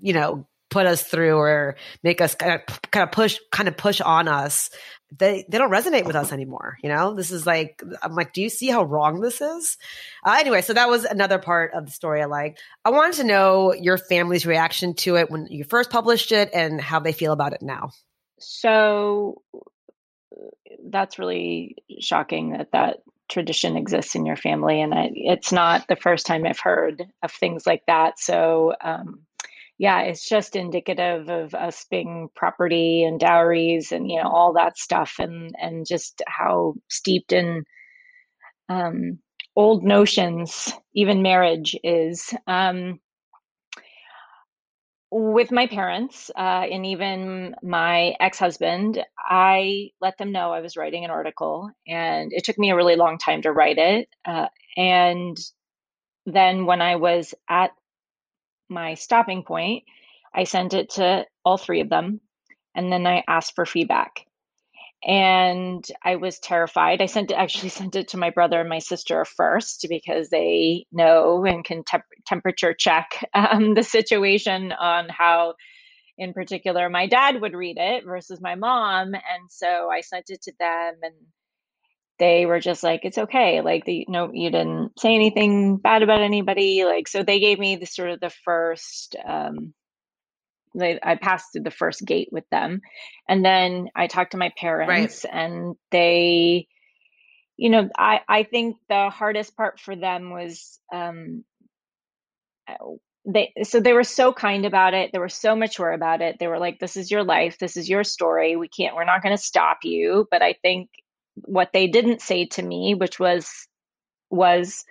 [0.00, 3.76] you know, put us through or make us kind of, kind of push, kind of
[3.76, 4.70] push on us.
[5.16, 6.78] They they don't resonate with us anymore.
[6.84, 9.76] You know, this is like I'm like, do you see how wrong this is?
[10.24, 12.58] Uh, anyway, so that was another part of the story I like.
[12.84, 16.80] I wanted to know your family's reaction to it when you first published it and
[16.80, 17.90] how they feel about it now.
[18.38, 19.42] So
[20.88, 22.98] that's really shocking that that
[23.34, 27.32] tradition exists in your family, and I, it's not the first time I've heard of
[27.32, 28.18] things like that.
[28.18, 29.20] So, um,
[29.78, 34.78] yeah, it's just indicative of us being property and dowries and you know all that
[34.78, 37.64] stuff, and and just how steeped in
[38.70, 39.18] um,
[39.56, 42.32] old notions even marriage is.
[42.46, 43.00] Um,
[45.16, 51.04] with my parents uh, and even my ex-husband i let them know i was writing
[51.04, 55.38] an article and it took me a really long time to write it uh, and
[56.26, 57.70] then when i was at
[58.68, 59.84] my stopping point
[60.34, 62.20] i sent it to all three of them
[62.74, 64.26] and then i asked for feedback
[65.04, 67.02] and I was terrified.
[67.02, 71.44] I sent actually sent it to my brother and my sister first because they know
[71.44, 75.54] and can temp- temperature check um, the situation on how,
[76.16, 79.14] in particular, my dad would read it versus my mom.
[79.14, 81.14] And so I sent it to them, and
[82.18, 83.60] they were just like, "It's okay.
[83.60, 86.84] Like, the, no, you didn't say anything bad about anybody.
[86.84, 89.74] Like, so they gave me the sort of the first." Um,
[90.74, 92.80] they, I passed through the first gate with them.
[93.28, 95.34] And then I talked to my parents right.
[95.34, 96.68] and they,
[97.56, 101.44] you know, I, I think the hardest part for them was, um,
[103.26, 105.10] they, so they were so kind about it.
[105.12, 106.38] They were so mature about it.
[106.38, 107.58] They were like, this is your life.
[107.58, 108.56] This is your story.
[108.56, 110.26] We can't, we're not going to stop you.
[110.30, 110.90] But I think
[111.36, 113.48] what they didn't say to me, which was,
[114.30, 114.84] was,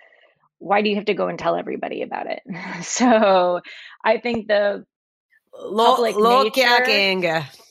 [0.58, 2.40] why do you have to go and tell everybody about it?
[2.82, 3.60] So
[4.04, 4.84] I think the
[5.76, 7.04] public lo, nature.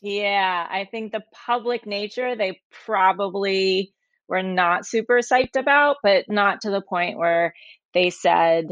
[0.02, 3.94] Yeah, I think the public nature they probably
[4.28, 7.54] were not super psyched about, but not to the point where
[7.94, 8.68] they said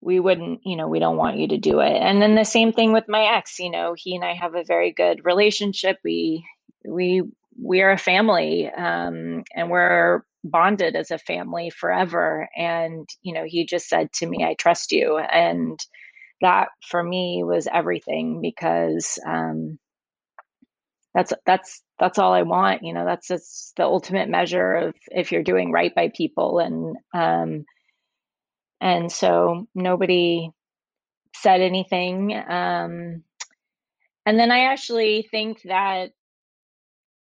[0.00, 1.96] we wouldn't, you know, we don't want you to do it.
[1.96, 4.64] And then the same thing with my ex, you know, he and I have a
[4.64, 5.98] very good relationship.
[6.04, 6.44] We
[6.84, 7.22] we
[7.60, 13.44] we are a family um, and we're bonded as a family forever and you know
[13.44, 15.80] he just said to me i trust you and
[16.40, 19.78] that for me was everything because um,
[21.14, 22.82] that's that's that's all I want.
[22.82, 26.96] You know, that's just the ultimate measure of if you're doing right by people, and
[27.14, 27.64] um,
[28.80, 30.50] and so nobody
[31.34, 32.32] said anything.
[32.34, 33.22] Um,
[34.26, 36.10] and then I actually think that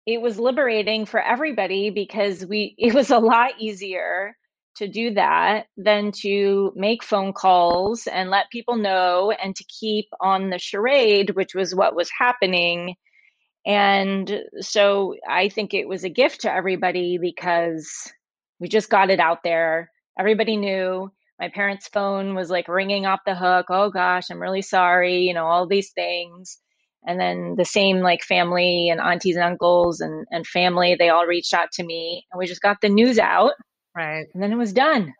[0.07, 4.37] it was liberating for everybody because we it was a lot easier
[4.79, 10.07] to do that than to make phone calls and let people know and to keep
[10.21, 12.95] on the charade, which was what was happening.
[13.67, 17.91] And so I think it was a gift to everybody because
[18.61, 19.91] we just got it out there.
[20.19, 21.11] Everybody knew.
[21.41, 23.67] My parents' phone was like ringing off the hook.
[23.71, 26.59] Oh gosh, I'm really sorry, you know, all these things.
[27.07, 31.27] And then the same like family and aunties and uncles and, and family, they all
[31.27, 33.53] reached out to me and we just got the news out
[33.99, 34.27] Right.
[34.33, 35.13] And then it was done.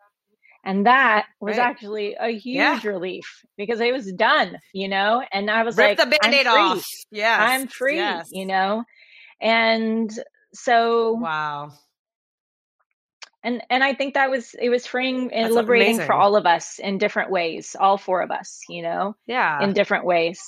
[0.63, 1.67] And that was right.
[1.67, 2.79] actually a huge yeah.
[2.83, 3.25] relief
[3.57, 5.21] because it was done, you know?
[5.31, 6.85] And I was Rip like, the band-aid off.
[7.11, 7.37] Yeah.
[7.39, 8.29] I'm free, yes.
[8.31, 8.83] you know?
[9.41, 10.09] And
[10.53, 11.71] so Wow.
[13.43, 16.05] And and I think that was it was freeing and That's liberating amazing.
[16.07, 19.15] for all of us in different ways, all four of us, you know?
[19.27, 19.61] Yeah.
[19.61, 20.39] In different ways.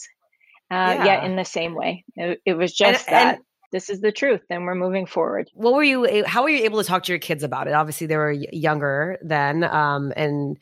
[0.69, 1.05] Uh, yeah.
[1.05, 2.05] yet in the same way.
[2.15, 3.35] It, it was just and, that.
[3.35, 5.49] And, this is the truth and we're moving forward.
[5.53, 7.73] What were you how were you able to talk to your kids about it?
[7.73, 10.59] Obviously they were younger then um, and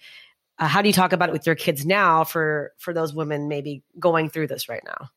[0.60, 3.48] uh, how do you talk about it with your kids now for for those women
[3.48, 5.10] maybe going through this right now?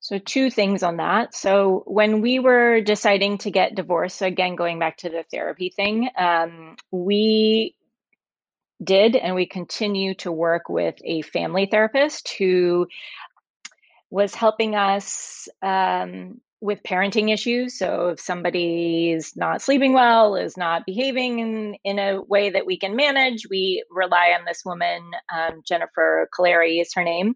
[0.00, 1.34] So two things on that.
[1.34, 5.70] So when we were deciding to get divorced so again going back to the therapy
[5.70, 7.74] thing um, we
[8.82, 12.86] did and we continue to work with a family therapist who
[14.10, 17.76] was helping us um, with parenting issues.
[17.76, 22.78] So if somebody's not sleeping well, is not behaving in, in a way that we
[22.78, 25.02] can manage, we rely on this woman,
[25.34, 27.34] um, Jennifer Caleri is her name.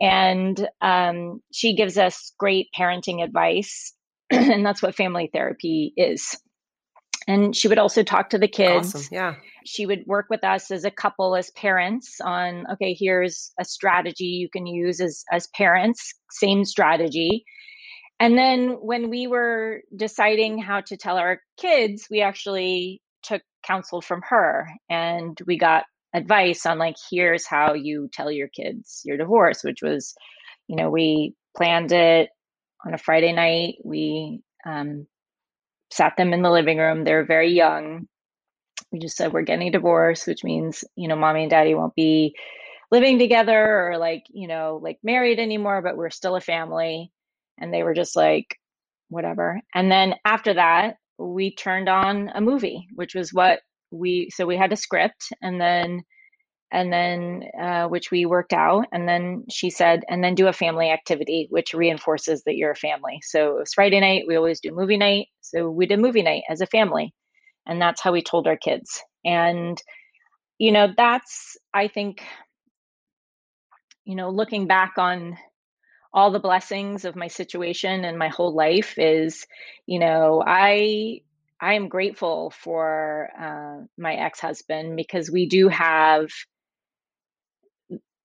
[0.00, 3.94] And um, she gives us great parenting advice.
[4.30, 6.36] and that's what family therapy is.
[7.28, 8.94] And she would also talk to the kids.
[8.94, 9.08] Awesome.
[9.12, 9.34] Yeah.
[9.64, 14.24] She would work with us as a couple, as parents, on okay, here's a strategy
[14.24, 17.44] you can use as as parents, same strategy
[18.18, 24.00] and then when we were deciding how to tell our kids, we actually took counsel
[24.00, 29.18] from her and we got advice on like here's how you tell your kids your
[29.18, 30.14] divorce, which was,
[30.66, 32.30] you know, we planned it
[32.86, 33.76] on a Friday night.
[33.84, 35.06] We um,
[35.92, 37.04] sat them in the living room.
[37.04, 38.06] They're very young.
[38.92, 42.34] We just said we're getting divorced, which means, you know, mommy and daddy won't be
[42.90, 47.10] living together or like, you know, like married anymore, but we're still a family
[47.58, 48.56] and they were just like
[49.08, 49.60] whatever.
[49.74, 54.56] And then after that, we turned on a movie, which was what we so we
[54.56, 56.02] had a script and then
[56.72, 60.52] and then uh, which we worked out and then she said and then do a
[60.52, 64.60] family activity which reinforces that you're a family so it was friday night we always
[64.60, 67.14] do movie night so we did movie night as a family
[67.66, 69.80] and that's how we told our kids and
[70.58, 72.22] you know that's i think
[74.04, 75.36] you know looking back on
[76.16, 79.46] all the blessings of my situation and my whole life is
[79.84, 81.20] you know i
[81.60, 86.30] i am grateful for uh, my ex-husband because we do have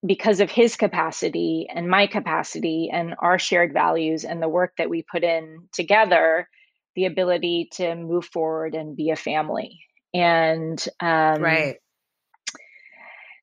[0.04, 4.90] because of his capacity and my capacity and our shared values and the work that
[4.90, 6.48] we put in together
[6.96, 9.80] the ability to move forward and be a family.
[10.14, 11.76] And um, right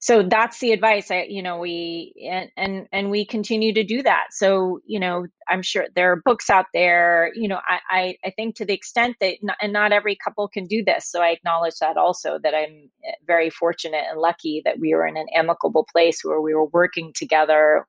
[0.00, 4.02] so that's the advice i you know we and and and we continue to do
[4.02, 4.28] that.
[4.30, 8.30] So you know i'm sure there are books out there you know i i, I
[8.30, 11.28] think to the extent that not, and not every couple can do this so i
[11.30, 15.26] acknowledge that also that i'm eh, very fortunate and lucky that we were in an
[15.34, 17.86] amicable place where we were working together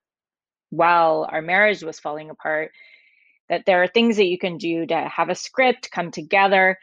[0.69, 2.71] while our marriage was falling apart
[3.49, 6.77] that there are things that you can do to have a script come together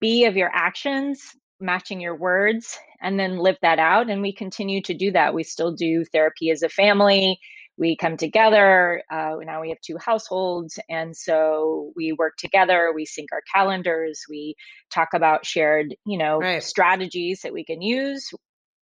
[0.00, 4.10] be of your actions matching your words and then live that out.
[4.10, 5.34] And we continue to do that.
[5.34, 7.38] We still do therapy as a family.
[7.78, 9.02] We come together.
[9.10, 10.78] Uh, now we have two households.
[10.88, 12.92] And so we work together.
[12.94, 14.24] We sync our calendars.
[14.28, 14.54] We
[14.90, 16.62] talk about shared, you know, right.
[16.62, 18.30] strategies that we can use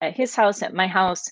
[0.02, 1.26] at his house, at my house.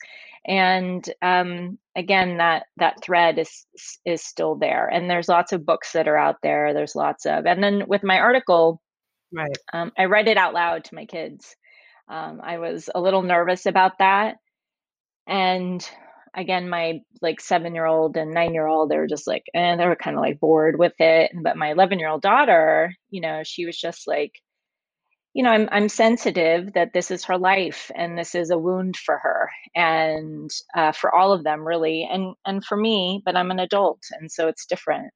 [0.48, 3.66] And um, again, that that thread is
[4.06, 4.88] is still there.
[4.88, 6.74] And there's lots of books that are out there.
[6.74, 8.82] There's lots of, and then with my article,
[9.36, 9.58] Right.
[9.74, 11.56] Um, I read it out loud to my kids.
[12.10, 14.38] Um, I was a little nervous about that.
[15.28, 15.88] And
[16.36, 19.80] again, my like seven year old and nine year old, they were just like, and
[19.82, 21.32] eh, they were kind of like bored with it.
[21.44, 24.34] But my 11 year old daughter, you know, she was just like,
[25.34, 28.96] you know, I'm I'm sensitive that this is her life and this is a wound
[28.98, 33.52] for her and uh, for all of them really and and for me, but I'm
[33.52, 35.14] an adult and so it's different.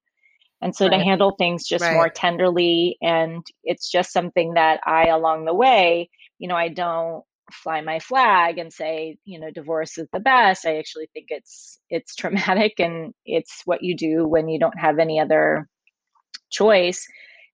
[0.62, 0.97] And so right.
[0.97, 1.93] to handle things just right.
[1.93, 7.24] more tenderly, and it's just something that I, along the way, you know, I don't
[7.51, 10.66] fly my flag and say, you know, divorce is the best.
[10.66, 14.99] I actually think it's it's traumatic and it's what you do when you don't have
[14.99, 15.68] any other
[16.49, 17.07] choice,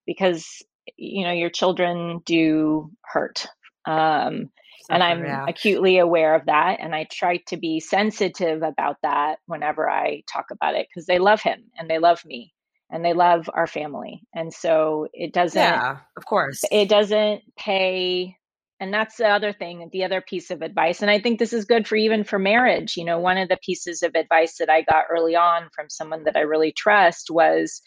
[0.04, 0.62] because
[0.96, 3.46] you know your children do hurt.
[3.84, 4.50] Um,
[4.88, 5.44] and I'm yeah.
[5.48, 6.78] acutely aware of that.
[6.80, 11.18] And I try to be sensitive about that whenever I talk about it because they
[11.18, 12.52] love him and they love me
[12.90, 14.22] and they love our family.
[14.34, 18.36] And so it doesn't, yeah, of course, it doesn't pay.
[18.78, 21.00] And that's the other thing, the other piece of advice.
[21.00, 22.96] And I think this is good for even for marriage.
[22.96, 26.24] You know, one of the pieces of advice that I got early on from someone
[26.24, 27.80] that I really trust was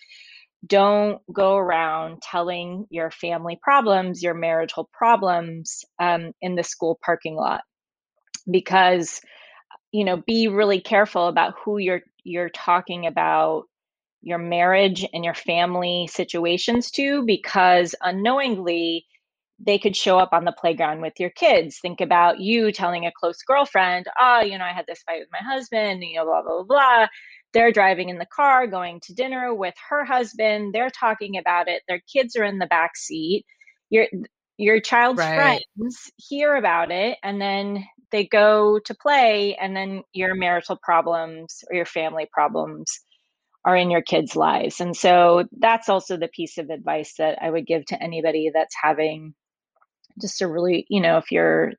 [0.65, 7.35] don't go around telling your family problems, your marital problems um, in the school parking
[7.35, 7.61] lot
[8.49, 9.21] because
[9.91, 13.63] you know be really careful about who you're you're talking about
[14.21, 19.05] your marriage and your family situations to because unknowingly
[19.59, 21.79] they could show up on the playground with your kids.
[21.81, 25.29] Think about you telling a close girlfriend, oh, you know, I had this fight with
[25.31, 27.07] my husband, you know, blah, blah, blah, blah.
[27.51, 30.73] They're driving in the car, going to dinner with her husband.
[30.73, 31.81] They're talking about it.
[31.87, 33.45] Their kids are in the back seat.
[33.89, 34.07] Your
[34.57, 35.63] your child's right.
[35.75, 41.63] friends hear about it and then they go to play and then your marital problems
[41.69, 42.99] or your family problems
[43.65, 44.79] are in your kids' lives.
[44.79, 48.75] And so that's also the piece of advice that I would give to anybody that's
[48.81, 49.33] having
[50.21, 51.73] just a really, you know, if you're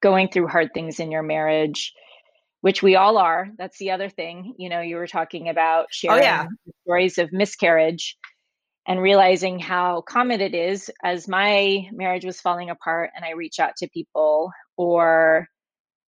[0.00, 1.92] going through hard things in your marriage,
[2.60, 3.48] which we all are.
[3.58, 4.54] That's the other thing.
[4.58, 6.46] You know, you were talking about sharing oh, yeah.
[6.84, 8.16] stories of miscarriage
[8.86, 13.60] and realizing how common it is as my marriage was falling apart and I reach
[13.60, 15.48] out to people or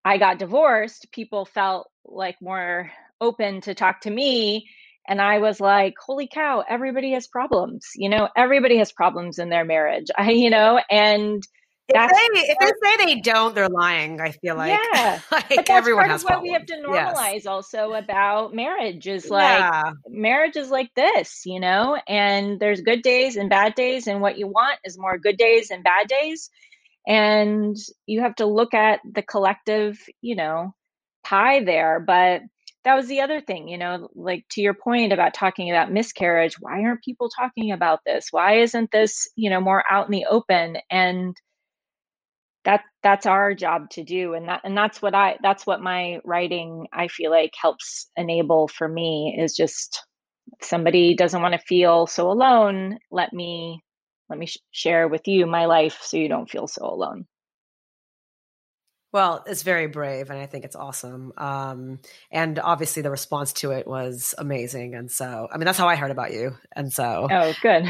[0.05, 4.69] I got divorced, people felt like more open to talk to me
[5.09, 9.49] and i was like holy cow everybody has problems you know everybody has problems in
[9.49, 11.47] their marriage i you know and
[11.91, 14.21] if they, if they say they don't, they're lying.
[14.21, 16.75] I feel like yeah, like but that's everyone part has of what we have to
[16.75, 17.47] normalize yes.
[17.47, 19.93] also about marriage is like yeah.
[20.07, 24.37] marriage is like this, you know, and there's good days and bad days, and what
[24.39, 26.51] you want is more good days and bad days,
[27.07, 30.75] and you have to look at the collective, you know,
[31.25, 32.01] pie there.
[32.01, 32.43] But
[32.89, 36.55] that was the other thing, you know, like to your point about talking about miscarriage,
[36.59, 38.29] why aren't people talking about this?
[38.31, 40.79] Why isn't this, you know, more out in the open?
[40.91, 41.37] And
[42.65, 46.21] that that's our job to do and that and that's what I that's what my
[46.25, 50.03] writing I feel like helps enable for me is just
[50.63, 53.83] somebody doesn't want to feel so alone, let me
[54.31, 57.27] let me sh- share with you my life so you don't feel so alone.
[59.11, 61.33] Well, it's very brave, and I think it's awesome.
[61.39, 61.99] Um,
[62.31, 64.95] and obviously, the response to it was amazing.
[64.95, 66.57] And so, I mean, that's how I heard about you.
[66.77, 67.85] And so, oh, good,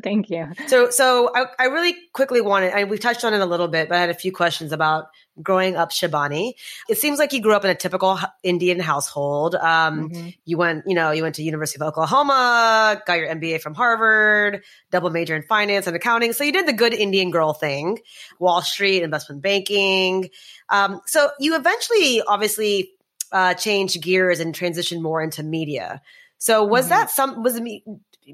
[0.02, 0.48] thank you.
[0.68, 3.90] So, so I, I really quickly wanted, and we touched on it a little bit,
[3.90, 5.08] but I had a few questions about
[5.40, 6.54] growing up Shibani.
[6.88, 9.54] It seems like you grew up in a typical Indian household.
[9.54, 10.28] Um, mm-hmm.
[10.44, 14.62] You went, you know, you went to University of Oklahoma, got your MBA from Harvard,
[14.90, 16.32] double major in finance and accounting.
[16.32, 18.00] So you did the good Indian girl thing,
[18.38, 20.30] Wall Street, investment banking.
[20.68, 22.90] Um, so you eventually, obviously,
[23.30, 26.02] uh, changed gears and transitioned more into media.
[26.38, 26.90] So was mm-hmm.
[26.90, 27.82] that some was it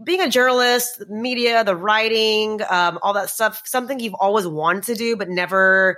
[0.05, 4.95] being a journalist, media, the writing, um, all that stuff, something you've always wanted to
[4.95, 5.97] do, but never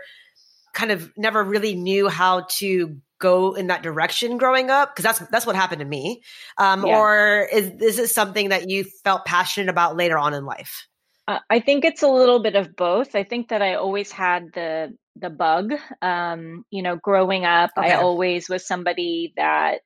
[0.73, 5.31] kind of never really knew how to go in that direction growing up because that's
[5.31, 6.23] that's what happened to me
[6.59, 6.99] um, yeah.
[6.99, 10.87] or is, is this something that you felt passionate about later on in life
[11.29, 14.47] uh, i think it's a little bit of both i think that i always had
[14.55, 17.93] the the bug um, you know growing up okay.
[17.93, 19.81] i always was somebody that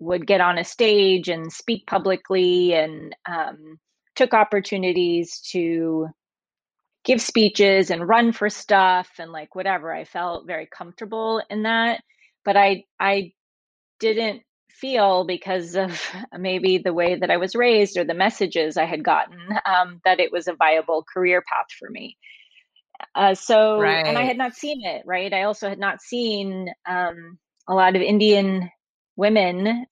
[0.00, 3.78] would get on a stage and speak publicly and um,
[4.14, 6.08] took opportunities to
[7.08, 9.92] give speeches and run for stuff and like whatever.
[9.92, 12.02] I felt very comfortable in that,
[12.44, 13.32] but I I
[13.98, 16.00] didn't feel because of
[16.38, 20.20] maybe the way that I was raised or the messages I had gotten um, that
[20.20, 22.16] it was a viable career path for me.
[23.14, 24.06] Uh, so, right.
[24.06, 25.32] and I had not seen it, right?
[25.32, 27.38] I also had not seen um,
[27.68, 28.70] a lot of Indian
[29.16, 29.86] women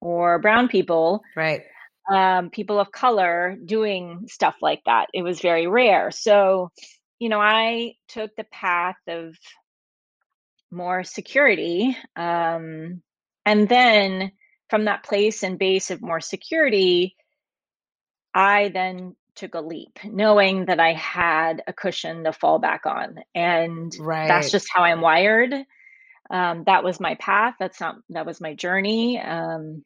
[0.00, 1.62] or brown people, right?
[2.10, 5.08] Um, people of color doing stuff like that.
[5.14, 6.10] It was very rare.
[6.10, 6.70] So,
[7.18, 9.36] you know, I took the path of
[10.70, 11.96] more security.
[12.16, 13.02] Um,
[13.46, 14.32] and then
[14.68, 17.16] from that place and base of more security,
[18.34, 23.20] I then took a leap, knowing that I had a cushion to fall back on.
[23.34, 24.28] And right.
[24.28, 25.54] that's just how I'm wired.
[26.30, 27.54] Um, that was my path.
[27.58, 29.20] That's not, that was my journey.
[29.20, 29.84] Um,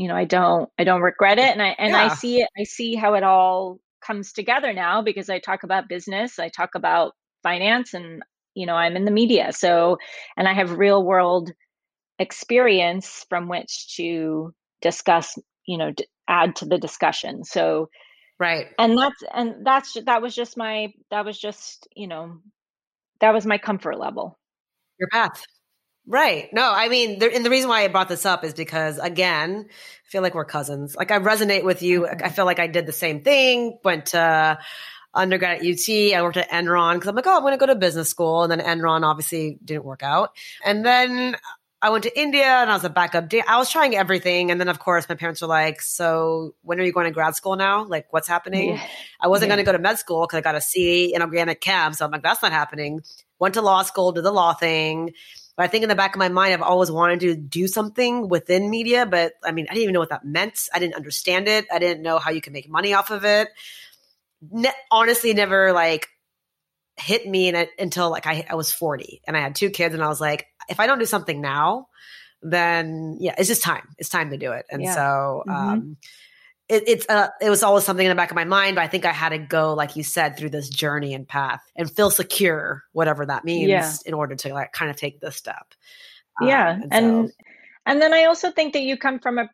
[0.00, 2.04] you know i don't i don't regret it and i and yeah.
[2.04, 5.90] i see it i see how it all comes together now because i talk about
[5.90, 8.22] business i talk about finance and
[8.54, 9.98] you know i'm in the media so
[10.38, 11.52] and i have real world
[12.18, 17.90] experience from which to discuss you know d- add to the discussion so
[18.38, 18.68] right.
[18.78, 22.38] and that's and that's that was just my that was just you know
[23.20, 24.38] that was my comfort level.
[24.98, 25.44] Your path
[26.06, 26.52] Right.
[26.52, 29.66] No, I mean, there, and the reason why I brought this up is because, again,
[29.68, 30.96] I feel like we're cousins.
[30.96, 32.06] Like, I resonate with you.
[32.06, 32.28] I mm-hmm.
[32.34, 34.58] feel like I did the same thing, went to
[35.14, 36.14] undergrad at UT.
[36.14, 38.42] I worked at Enron because I'm like, oh, I'm going to go to business school.
[38.42, 40.30] And then Enron obviously didn't work out.
[40.64, 41.36] And then
[41.82, 43.28] I went to India and I was a backup.
[43.28, 44.50] Da- I was trying everything.
[44.50, 47.34] And then, of course, my parents were like, so when are you going to grad
[47.36, 47.84] school now?
[47.84, 48.70] Like, what's happening?
[48.70, 48.86] Yeah.
[49.20, 49.56] I wasn't yeah.
[49.56, 51.92] going to go to med school because I got a C in organic chem.
[51.92, 53.00] So I'm like, that's not happening.
[53.38, 55.12] Went to law school, did the law thing
[55.56, 58.28] but I think in the back of my mind, I've always wanted to do something
[58.28, 60.68] within media, but I mean, I didn't even know what that meant.
[60.72, 61.66] I didn't understand it.
[61.72, 63.48] I didn't know how you can make money off of it.
[64.50, 66.08] Ne- honestly, never like
[66.96, 69.94] hit me in it until like I, I was 40 and I had two kids
[69.94, 71.88] and I was like, if I don't do something now,
[72.42, 73.88] then yeah, it's just time.
[73.98, 74.66] It's time to do it.
[74.70, 74.94] And yeah.
[74.94, 75.92] so, mm-hmm.
[76.70, 78.86] It, it's uh, it was always something in the back of my mind, but I
[78.86, 82.10] think I had to go, like you said, through this journey and path and feel
[82.10, 83.92] secure, whatever that means, yeah.
[84.06, 85.74] in order to like kind of take this step.
[86.40, 87.34] Yeah, um, and and, so,
[87.86, 89.50] and then I also think that you come from a,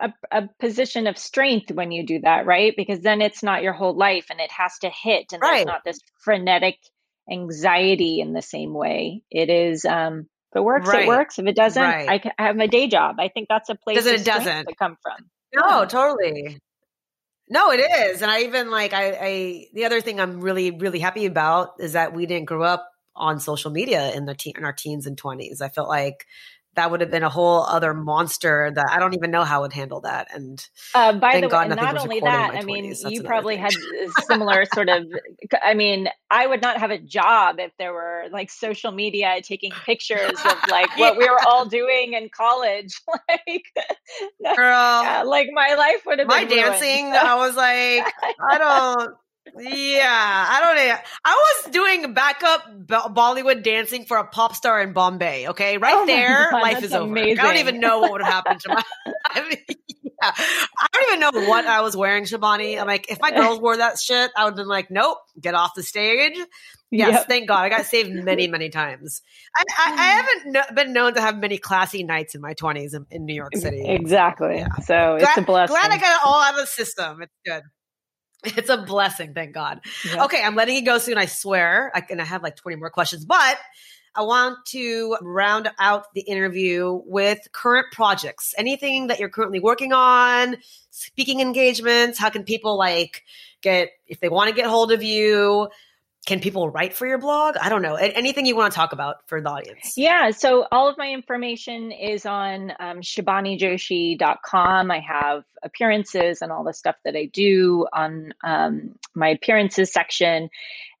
[0.00, 2.74] a a position of strength when you do that, right?
[2.76, 5.58] Because then it's not your whole life, and it has to hit, and right.
[5.58, 6.78] there's not this frenetic
[7.30, 9.22] anxiety in the same way.
[9.30, 9.84] It is.
[9.84, 11.04] um if it works, right.
[11.04, 11.38] it works.
[11.38, 12.08] If it doesn't, right.
[12.08, 13.16] I, can, I have my day job.
[13.18, 14.68] I think that's a place doesn't, it doesn't.
[14.68, 15.28] to come from.
[15.56, 16.58] No, totally.
[17.48, 18.22] No, it is.
[18.22, 21.92] And I even like I, I the other thing I'm really, really happy about is
[21.94, 25.18] that we didn't grow up on social media in the teen, in our teens and
[25.18, 25.60] twenties.
[25.62, 26.26] I felt like
[26.76, 29.72] that would have been a whole other monster that I don't even know how would
[29.72, 30.28] handle that.
[30.32, 30.64] And
[30.94, 33.72] uh, by the God, way, not only that, I mean, you probably had
[34.26, 35.04] similar sort of.
[35.62, 39.72] I mean, I would not have a job if there were like social media taking
[39.84, 43.00] pictures of like what we were all doing in college.
[43.28, 43.64] like,
[44.56, 46.36] girl, yeah, like my life would have been.
[46.36, 47.06] my been dancing.
[47.06, 47.16] Ruined.
[47.16, 48.12] I was like,
[48.50, 49.16] I don't
[49.58, 50.96] yeah, I don't know.
[51.24, 55.48] I was doing backup Bollywood dancing for a pop star in Bombay.
[55.48, 57.38] Okay, right oh there, God, life is amazing.
[57.38, 57.48] over.
[57.48, 58.82] I don't even know what would have happened to my.
[59.26, 60.32] I, mean, yeah.
[60.36, 62.80] I don't even know what I was wearing, Shibani.
[62.80, 65.54] I'm like, if my girls wore that shit, I would have been like, nope, get
[65.54, 66.36] off the stage.
[66.90, 67.28] Yes, Yep.
[67.28, 67.64] thank God.
[67.64, 69.22] I got saved many, many times.
[69.56, 69.96] I, I, I mm.
[69.96, 73.34] haven't kno- been known to have many classy nights in my 20s in, in New
[73.34, 73.84] York mm, City.
[73.84, 74.58] Exactly.
[74.58, 74.68] Yeah.
[74.84, 75.74] So it's a blessing.
[75.74, 77.22] Glad I got it all out of the system.
[77.22, 77.62] It's good.
[78.56, 79.80] It's a blessing, thank God.
[80.14, 81.90] Okay, I'm letting you go soon, I swear.
[81.94, 83.58] I, and I have like 20 more questions, but
[84.14, 88.54] I want to round out the interview with current projects.
[88.56, 90.56] Anything that you're currently working on,
[90.90, 93.24] speaking engagements, how can people like
[93.60, 95.68] get, if they want to get hold of you,
[96.26, 97.56] can people write for your blog?
[97.56, 97.94] I don't know.
[97.94, 99.94] Anything you want to talk about for the audience.
[99.96, 104.90] Yeah, so all of my information is on um, ShibaniJoshi.com.
[104.90, 110.50] I have appearances and all the stuff that I do on um, my appearances section.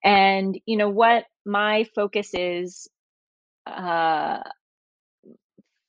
[0.04, 2.88] And, you know, what my focus is
[3.66, 4.38] uh,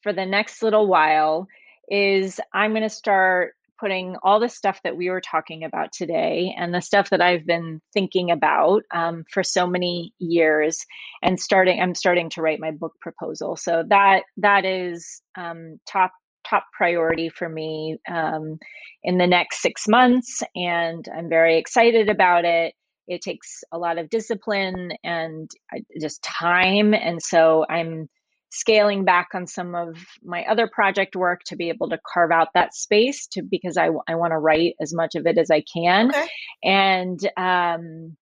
[0.01, 1.47] for the next little while
[1.89, 6.53] is I'm going to start putting all the stuff that we were talking about today
[6.57, 10.86] and the stuff that I've been thinking about um, for so many years
[11.21, 13.55] and starting I'm starting to write my book proposal.
[13.55, 16.11] So that that is um, top
[16.49, 18.57] top priority for me um,
[19.03, 22.73] in the next six months and I'm very excited about it.
[23.07, 28.09] It takes a lot of discipline and uh, just time and so I'm
[28.49, 32.49] scaling back on some of my other project work to be able to carve out
[32.53, 35.61] that space to because I, I want to write as much of it as I
[35.61, 36.09] can.
[36.09, 36.27] Okay.
[36.63, 38.17] And um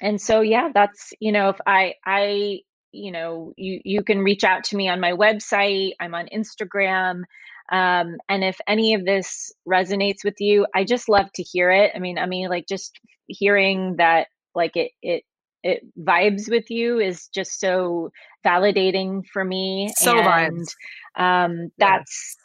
[0.00, 2.60] and so yeah, that's you know if I I
[2.92, 5.92] you know you you can reach out to me on my website.
[6.00, 7.22] I'm on Instagram.
[7.70, 11.90] Um, and if any of this resonates with you, I just love to hear it.
[11.94, 15.24] I mean, I mean, like just hearing that, like it, it,
[15.66, 18.10] it vibes with you is just so
[18.44, 19.92] validating for me.
[19.96, 20.74] So and vibes.
[21.16, 22.36] um, that's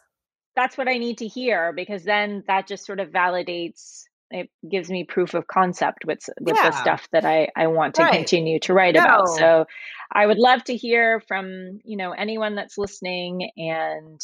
[0.55, 4.03] that's what I need to hear because then that just sort of validates.
[4.33, 6.69] It gives me proof of concept with with Yeah.
[6.71, 8.17] the stuff that I I want to Right.
[8.19, 9.27] continue to write about.
[9.27, 9.65] So
[10.11, 14.19] I would love to hear from you know anyone that's listening and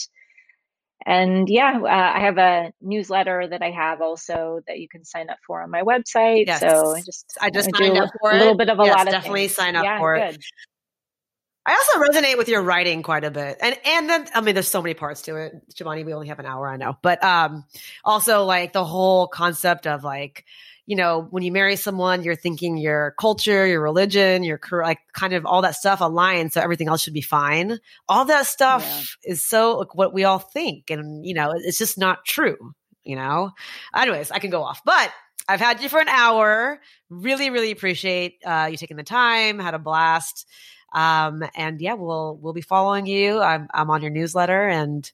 [1.05, 5.29] and yeah, uh, I have a newsletter that I have also that you can sign
[5.29, 6.47] up for on my website.
[6.47, 6.59] Yes.
[6.59, 8.57] So I just I just do signed up for a little it.
[8.57, 9.55] bit of a Yes, lot of definitely things.
[9.55, 10.37] sign up yeah, for it.
[11.65, 13.57] I also resonate with your writing quite a bit.
[13.61, 15.53] And and then I mean there's so many parts to it.
[15.73, 16.97] Shibani, we only have an hour, I know.
[17.01, 17.65] But um
[18.05, 20.45] also like the whole concept of like,
[20.87, 25.33] you know, when you marry someone, you're thinking your culture, your religion, your like kind
[25.33, 27.79] of all that stuff aligns so everything else should be fine.
[28.07, 31.97] All that stuff is so like what we all think and you know, it's just
[31.97, 32.73] not true,
[33.03, 33.51] you know.
[33.93, 34.81] Anyways, I can go off.
[34.85, 35.11] But
[35.49, 36.79] I've had you for an hour.
[37.09, 39.59] Really, really appreciate uh, you taking the time.
[39.59, 40.47] Had a blast.
[40.93, 43.41] Um, and yeah, we'll we'll be following you.
[43.41, 45.09] I'm I'm on your newsletter and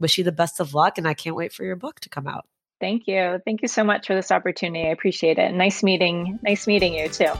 [0.00, 0.98] wish you the best of luck.
[0.98, 2.46] And I can't wait for your book to come out.
[2.82, 3.40] Thank you.
[3.44, 4.88] Thank you so much for this opportunity.
[4.88, 5.54] I appreciate it.
[5.54, 6.40] Nice meeting.
[6.42, 7.30] Nice meeting you too.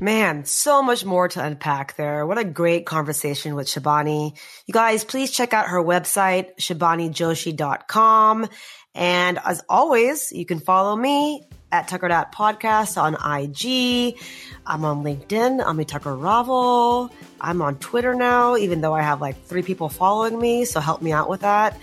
[0.00, 2.24] Man, so much more to unpack there.
[2.24, 4.38] What a great conversation with Shibani.
[4.66, 8.48] You guys, please check out her website, shibanijoshi.com.
[8.94, 14.18] And as always, you can follow me at Tucker Dot Podcast on IG.
[14.66, 15.62] I'm on LinkedIn.
[15.64, 17.10] I'm a Tucker Ravel.
[17.40, 20.64] I'm on Twitter now, even though I have like three people following me.
[20.64, 21.78] So help me out with that.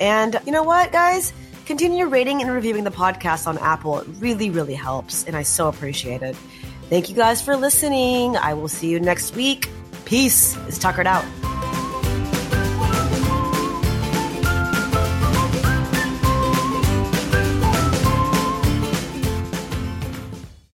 [0.00, 1.32] And you know what, guys?
[1.66, 3.98] Continue rating and reviewing the podcast on Apple.
[3.98, 5.24] It really, really helps.
[5.24, 6.36] And I so appreciate it.
[6.88, 8.36] Thank you guys for listening.
[8.36, 9.68] I will see you next week.
[10.04, 10.56] Peace.
[10.66, 11.24] It's Tuckered out.